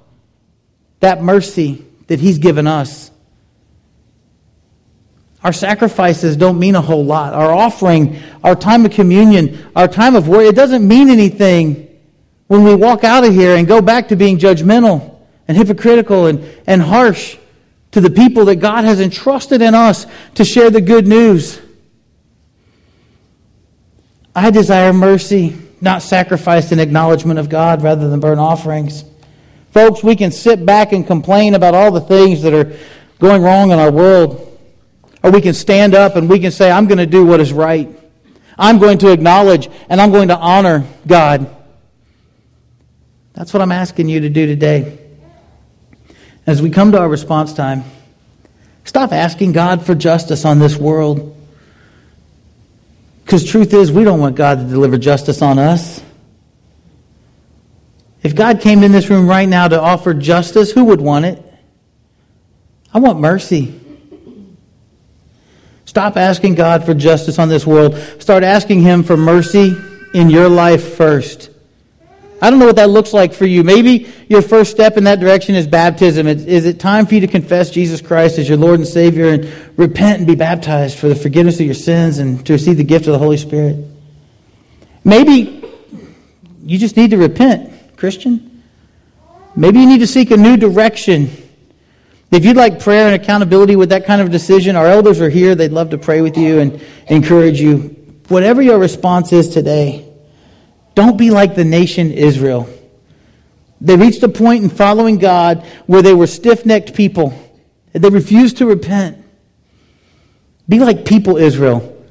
that 1.00 1.22
mercy 1.22 1.86
that 2.08 2.20
He's 2.20 2.38
given 2.38 2.68
us. 2.68 3.12
Our 5.44 5.54
sacrifices 5.54 6.36
don't 6.36 6.60
mean 6.60 6.76
a 6.76 6.82
whole 6.82 7.06
lot. 7.06 7.34
Our 7.34 7.52
offering, 7.52 8.20
our 8.44 8.56
time 8.56 8.86
of 8.86 8.92
communion, 8.92 9.70
our 9.76 9.88
time 9.88 10.16
of 10.16 10.28
work, 10.28 10.44
it 10.44 10.56
doesn't 10.56 10.86
mean 10.86 11.10
anything 11.10 11.88
when 12.48 12.64
we 12.64 12.74
walk 12.76 13.04
out 13.04 13.24
of 13.24 13.34
here 13.34 13.56
and 13.56 13.68
go 13.68 13.82
back 13.82 14.08
to 14.10 14.16
being 14.16 14.40
judgmental 14.40 15.20
and 15.48 15.56
hypocritical 15.56 16.28
and, 16.28 16.44
and 16.66 16.82
harsh 16.82 17.38
to 17.92 18.02
the 18.02 18.10
people 18.10 18.46
that 18.46 18.58
God 18.58 18.84
has 18.84 19.00
entrusted 19.00 19.62
in 19.62 19.76
us 19.76 20.06
to 20.36 20.44
share 20.44 20.70
the 20.70 20.82
good 20.82 21.08
news. 21.08 21.62
I 24.38 24.52
desire 24.52 24.94
mercy 24.94 25.58
not 25.82 26.04
sacrifice 26.04 26.72
and 26.72 26.80
acknowledgement 26.80 27.40
of 27.40 27.50
God 27.50 27.82
rather 27.82 28.08
than 28.08 28.20
burnt 28.20 28.40
offerings. 28.40 29.04
Folks, 29.72 30.04
we 30.04 30.16
can 30.16 30.32
sit 30.32 30.64
back 30.64 30.92
and 30.92 31.08
complain 31.08 31.56
about 31.56 31.74
all 31.74 31.90
the 31.92 32.02
things 32.02 32.44
that 32.44 32.54
are 32.54 32.78
going 33.18 33.42
wrong 33.42 33.72
in 33.72 33.80
our 33.80 33.92
world. 33.92 34.44
Or 35.24 35.32
we 35.32 35.42
can 35.42 35.56
stand 35.56 35.96
up 35.96 36.16
and 36.16 36.30
we 36.30 36.38
can 36.40 36.52
say, 36.52 36.70
I'm 36.70 36.86
going 36.86 37.00
to 37.00 37.08
do 37.08 37.26
what 37.26 37.40
is 37.40 37.52
right. 37.52 37.90
I'm 38.60 38.78
going 38.78 39.00
to 39.00 39.12
acknowledge 39.12 39.70
and 39.90 40.00
I'm 40.00 40.12
going 40.12 40.28
to 40.28 40.38
honor 40.38 40.86
God. 41.08 41.50
That's 43.34 43.54
what 43.54 43.64
I'm 43.64 43.72
asking 43.72 44.08
you 44.08 44.20
to 44.20 44.30
do 44.30 44.46
today. 44.46 45.00
As 46.46 46.62
we 46.62 46.70
come 46.70 46.92
to 46.92 47.00
our 47.00 47.10
response 47.10 47.54
time, 47.54 47.86
stop 48.84 49.12
asking 49.12 49.54
God 49.54 49.84
for 49.84 49.96
justice 49.96 50.46
on 50.46 50.60
this 50.60 50.78
world. 50.78 51.37
Because 53.28 53.44
truth 53.44 53.74
is, 53.74 53.92
we 53.92 54.06
don't 54.06 54.22
want 54.22 54.38
God 54.38 54.60
to 54.60 54.64
deliver 54.64 54.98
justice 54.98 55.42
on 55.42 55.60
us. 55.60 56.02
If 58.24 58.34
God 58.34 58.62
came 58.62 58.84
in 58.84 58.94
this 58.94 59.10
room 59.10 59.28
right 59.28 59.50
now 59.50 59.68
to 59.68 59.82
offer 59.82 60.14
justice, 60.14 60.72
who 60.72 60.86
would 60.86 61.02
want 61.02 61.26
it? 61.26 61.44
I 62.94 63.00
want 63.00 63.20
mercy. 63.20 63.78
Stop 65.84 66.16
asking 66.16 66.56
God 66.56 66.86
for 66.86 66.94
justice 66.94 67.38
on 67.38 67.50
this 67.50 67.68
world. 67.68 67.98
Start 68.20 68.44
asking 68.44 68.84
Him 68.84 69.04
for 69.04 69.18
mercy 69.18 69.76
in 70.14 70.30
your 70.30 70.48
life 70.48 70.96
first. 70.96 71.50
I 72.42 72.50
don't 72.50 72.60
know 72.60 72.68
what 72.68 72.76
that 72.76 72.90
looks 72.90 73.14
like 73.14 73.34
for 73.34 73.46
you. 73.46 73.64
Maybe 73.64 74.14
your 74.30 74.44
first 74.44 74.70
step 74.70 74.96
in 74.96 75.06
that 75.06 75.20
direction 75.20 75.56
is 75.56 75.66
baptism. 75.66 76.28
Is 76.28 76.66
it 76.66 76.80
time 76.80 77.08
for 77.08 77.16
you 77.16 77.22
to 77.22 77.28
confess 77.28 77.72
Jesus 77.72 78.00
Christ 78.00 78.38
as 78.38 78.48
your 78.48 78.58
Lord 78.58 78.80
and 78.80 78.88
Savior 78.88 79.30
and 79.30 79.52
repent 79.78 80.20
and 80.20 80.28
be 80.28 80.36
baptized 80.36 81.00
for 81.00 81.08
the 81.08 81.16
forgiveness 81.16 81.60
of 81.60 81.66
your 81.66 81.76
sins 81.76 82.20
and 82.20 82.46
to 82.46 82.54
receive 82.54 82.78
the 82.78 82.84
gift 82.84 83.08
of 83.08 83.14
the 83.14 83.20
Holy 83.20 83.38
Spirit? 83.38 83.84
Maybe 85.04 85.64
you 86.64 86.78
just 86.78 86.96
need 86.96 87.10
to 87.12 87.18
repent, 87.18 87.98
Christian. 87.98 88.64
Maybe 89.56 89.80
you 89.80 89.88
need 89.88 90.00
to 90.00 90.08
seek 90.08 90.30
a 90.30 90.38
new 90.38 90.58
direction. 90.58 91.32
If 92.30 92.46
you'd 92.46 92.58
like 92.58 92.80
prayer 92.80 93.08
and 93.08 93.20
accountability 93.20 93.76
with 93.76 93.90
that 93.90 94.06
kind 94.06 94.22
of 94.22 94.30
decision, 94.30 94.76
our 94.76 94.86
elders 94.86 95.22
are 95.22 95.30
here. 95.30 95.56
They'd 95.56 95.72
love 95.72 95.90
to 95.92 95.98
pray 95.98 96.22
with 96.22 96.38
you 96.38 96.60
and 96.60 96.80
encourage 97.08 97.60
you. 97.60 97.96
Whatever 98.28 98.62
your 98.62 98.78
response 98.78 99.32
is 99.32 99.50
today, 99.50 100.07
don't 100.98 101.16
be 101.16 101.30
like 101.30 101.54
the 101.54 101.64
nation 101.64 102.12
Israel. 102.12 102.68
They 103.80 103.96
reached 103.96 104.24
a 104.24 104.28
point 104.28 104.64
in 104.64 104.70
following 104.72 105.20
God 105.20 105.64
where 105.86 106.02
they 106.02 106.16
were 106.16 106.26
stiff 106.26 106.66
necked 106.66 106.96
people. 106.96 107.40
And 107.94 108.04
they 108.04 108.10
refused 108.10 108.58
to 108.58 108.66
repent. 108.66 109.24
Be 110.68 110.80
like 110.80 111.06
people, 111.06 111.38
Israel, 111.38 112.04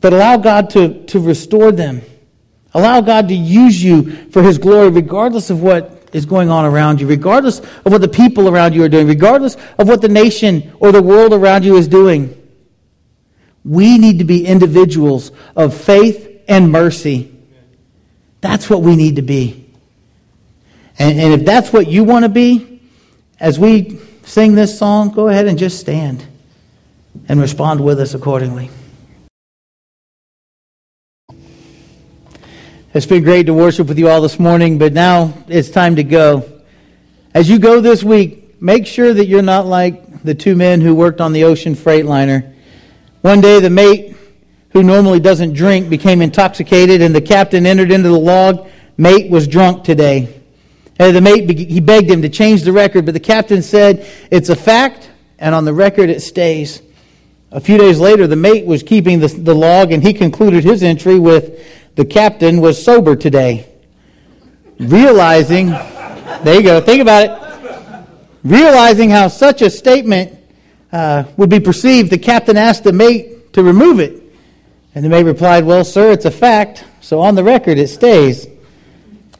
but 0.00 0.12
allow 0.12 0.36
God 0.36 0.70
to, 0.70 1.04
to 1.06 1.18
restore 1.18 1.72
them. 1.72 2.02
Allow 2.72 3.00
God 3.00 3.26
to 3.30 3.34
use 3.34 3.82
you 3.82 4.12
for 4.28 4.44
His 4.44 4.58
glory, 4.58 4.90
regardless 4.90 5.50
of 5.50 5.60
what 5.60 6.08
is 6.12 6.24
going 6.24 6.50
on 6.50 6.64
around 6.64 7.00
you, 7.00 7.08
regardless 7.08 7.58
of 7.58 7.90
what 7.90 8.00
the 8.00 8.06
people 8.06 8.48
around 8.48 8.76
you 8.76 8.84
are 8.84 8.88
doing, 8.88 9.08
regardless 9.08 9.56
of 9.76 9.88
what 9.88 10.00
the 10.00 10.08
nation 10.08 10.72
or 10.78 10.92
the 10.92 11.02
world 11.02 11.32
around 11.32 11.64
you 11.64 11.76
is 11.76 11.88
doing. 11.88 12.40
We 13.64 13.98
need 13.98 14.20
to 14.20 14.24
be 14.24 14.46
individuals 14.46 15.32
of 15.56 15.76
faith 15.76 16.44
and 16.46 16.70
mercy 16.70 17.33
that's 18.44 18.68
what 18.68 18.82
we 18.82 18.94
need 18.94 19.16
to 19.16 19.22
be. 19.22 19.64
And, 20.98 21.18
and 21.18 21.32
if 21.32 21.46
that's 21.46 21.72
what 21.72 21.88
you 21.88 22.04
want 22.04 22.26
to 22.26 22.28
be, 22.28 22.78
as 23.40 23.58
we 23.58 23.98
sing 24.24 24.54
this 24.54 24.78
song, 24.78 25.12
go 25.12 25.28
ahead 25.28 25.46
and 25.46 25.58
just 25.58 25.80
stand 25.80 26.22
and 27.26 27.40
respond 27.40 27.80
with 27.80 27.98
us 27.98 28.12
accordingly. 28.12 28.68
It's 32.92 33.06
been 33.06 33.24
great 33.24 33.46
to 33.46 33.54
worship 33.54 33.88
with 33.88 33.98
you 33.98 34.10
all 34.10 34.20
this 34.20 34.38
morning, 34.38 34.76
but 34.76 34.92
now 34.92 35.32
it's 35.48 35.70
time 35.70 35.96
to 35.96 36.04
go. 36.04 36.62
As 37.32 37.48
you 37.48 37.58
go 37.58 37.80
this 37.80 38.04
week, 38.04 38.60
make 38.60 38.86
sure 38.86 39.14
that 39.14 39.24
you're 39.26 39.40
not 39.40 39.64
like 39.64 40.22
the 40.22 40.34
two 40.34 40.54
men 40.54 40.82
who 40.82 40.94
worked 40.94 41.22
on 41.22 41.32
the 41.32 41.44
ocean 41.44 41.74
freight 41.74 42.04
liner. 42.04 42.54
One 43.22 43.40
day, 43.40 43.58
the 43.60 43.70
mate 43.70 44.13
who 44.74 44.82
normally 44.82 45.20
doesn't 45.20 45.54
drink, 45.54 45.88
became 45.88 46.20
intoxicated, 46.20 47.00
and 47.00 47.14
the 47.14 47.20
captain 47.20 47.64
entered 47.64 47.92
into 47.92 48.08
the 48.08 48.18
log. 48.18 48.68
Mate 48.98 49.30
was 49.30 49.46
drunk 49.46 49.84
today. 49.84 50.42
And 50.98 51.14
the 51.14 51.20
mate, 51.20 51.48
he 51.58 51.80
begged 51.80 52.10
him 52.10 52.22
to 52.22 52.28
change 52.28 52.62
the 52.62 52.72
record, 52.72 53.04
but 53.04 53.14
the 53.14 53.20
captain 53.20 53.62
said, 53.62 54.06
It's 54.32 54.48
a 54.48 54.56
fact, 54.56 55.10
and 55.38 55.54
on 55.54 55.64
the 55.64 55.72
record 55.72 56.10
it 56.10 56.20
stays. 56.20 56.82
A 57.52 57.60
few 57.60 57.78
days 57.78 58.00
later, 58.00 58.26
the 58.26 58.36
mate 58.36 58.66
was 58.66 58.82
keeping 58.82 59.20
the, 59.20 59.28
the 59.28 59.54
log, 59.54 59.92
and 59.92 60.02
he 60.02 60.12
concluded 60.12 60.64
his 60.64 60.82
entry 60.82 61.20
with, 61.20 61.64
The 61.94 62.04
captain 62.04 62.60
was 62.60 62.84
sober 62.84 63.14
today. 63.14 63.68
Realizing, 64.80 65.68
there 66.42 66.56
you 66.56 66.62
go, 66.62 66.80
think 66.80 67.00
about 67.00 67.28
it. 67.28 68.08
Realizing 68.42 69.08
how 69.08 69.28
such 69.28 69.62
a 69.62 69.70
statement 69.70 70.36
uh, 70.90 71.24
would 71.36 71.48
be 71.48 71.60
perceived, 71.60 72.10
the 72.10 72.18
captain 72.18 72.56
asked 72.56 72.82
the 72.82 72.92
mate 72.92 73.52
to 73.52 73.62
remove 73.62 74.00
it. 74.00 74.23
And 74.94 75.04
the 75.04 75.08
mate 75.08 75.24
replied, 75.24 75.64
Well, 75.64 75.84
sir, 75.84 76.12
it's 76.12 76.24
a 76.24 76.30
fact, 76.30 76.84
so 77.00 77.20
on 77.20 77.34
the 77.34 77.42
record 77.42 77.78
it 77.78 77.88
stays. 77.88 78.46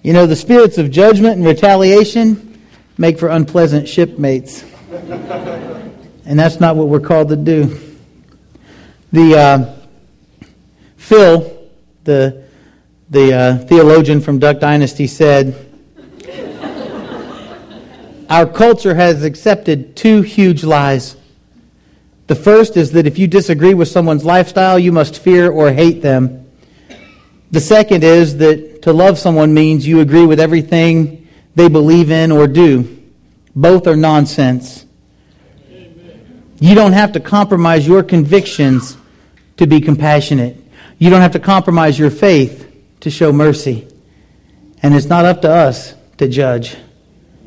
You 0.03 0.13
know, 0.13 0.27
the 0.27 0.37
spirits 0.37 0.79
of 0.79 0.91
judgment 0.91 1.37
and 1.37 1.47
retaliation 1.47 2.61
make 2.99 3.19
for 3.19 3.29
unpleasant 3.29 3.89
shipmates. 3.89 4.65
and 4.91 6.39
that's 6.39 6.59
not 6.59 6.77
what 6.77 6.89
we're 6.89 7.01
called 7.01 7.29
to 7.29 7.37
do. 7.37 7.81
The 9.13 9.39
uh, 9.39 9.77
Phil, 10.97 11.69
the, 12.03 12.45
the 13.11 13.33
uh, 13.33 13.59
theologian 13.67 14.21
from 14.21 14.41
Duck 14.41 14.59
Dynasty, 14.59 15.07
said, 15.07 15.71
Our 18.29 18.47
culture 18.47 18.95
has 18.95 19.23
accepted 19.23 19.95
two 19.95 20.23
huge 20.23 20.65
lies. 20.65 21.17
The 22.27 22.35
first 22.35 22.77
is 22.77 22.93
that 22.93 23.07
if 23.07 23.19
you 23.19 23.27
disagree 23.27 23.75
with 23.75 23.89
someone's 23.89 24.25
lifestyle, 24.25 24.79
you 24.79 24.93
must 24.93 25.19
fear 25.19 25.51
or 25.51 25.73
hate 25.73 26.01
them. 26.01 26.51
The 27.51 27.61
second 27.61 28.03
is 28.03 28.39
that 28.39 28.83
to 28.83 28.93
love 28.93 29.19
someone 29.19 29.53
means 29.53 29.87
you 29.87 30.01
agree 30.01 30.27
with 30.27 30.41
everything 30.41 31.29
they 31.55 31.69
believe 31.69 32.11
in 32.11 32.33
or 32.33 32.47
do. 32.47 33.03
Both 33.55 33.87
are 33.87 33.97
nonsense. 33.97 34.87
You 36.61 36.75
don't 36.75 36.93
have 36.93 37.13
to 37.13 37.21
compromise 37.21 37.87
your 37.87 38.03
convictions 38.03 38.97
to 39.59 39.67
be 39.67 39.81
compassionate. 39.81 40.57
You 40.99 41.11
don't 41.11 41.21
have 41.21 41.33
to 41.33 41.41
compromise 41.41 41.99
your 41.99 42.11
faith 42.11 42.71
to 43.01 43.11
show 43.11 43.33
mercy. 43.33 43.87
And 44.83 44.95
it's 44.95 45.07
not 45.07 45.25
up 45.25 45.43
to 45.43 45.51
us 45.51 45.95
to 46.19 46.29
judge. 46.29 46.77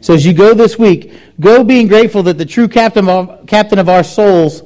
So 0.01 0.13
as 0.13 0.25
you 0.25 0.33
go 0.33 0.53
this 0.53 0.77
week, 0.77 1.13
go 1.39 1.63
being 1.63 1.87
grateful 1.87 2.23
that 2.23 2.37
the 2.37 2.45
true 2.45 2.67
captain 2.67 3.09
of, 3.09 3.45
captain 3.47 3.79
of 3.79 3.89
our 3.89 4.03
souls 4.03 4.61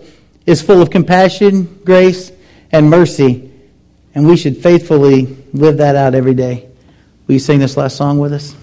is 0.45 0.62
full 0.62 0.82
of 0.82 0.89
compassion, 0.89 1.80
grace, 1.84 2.32
and 2.71 2.89
mercy. 2.89 3.51
And 4.13 4.27
we 4.27 4.38
should 4.38 4.58
faithfully 4.58 5.38
live 5.54 5.77
that 5.77 5.95
out 5.95 6.15
every 6.15 6.34
day. 6.34 6.69
Will 7.27 7.34
you 7.34 7.39
sing 7.39 7.60
this 7.60 7.77
last 7.77 7.95
song 7.95 8.19
with 8.19 8.34
us? 8.34 8.56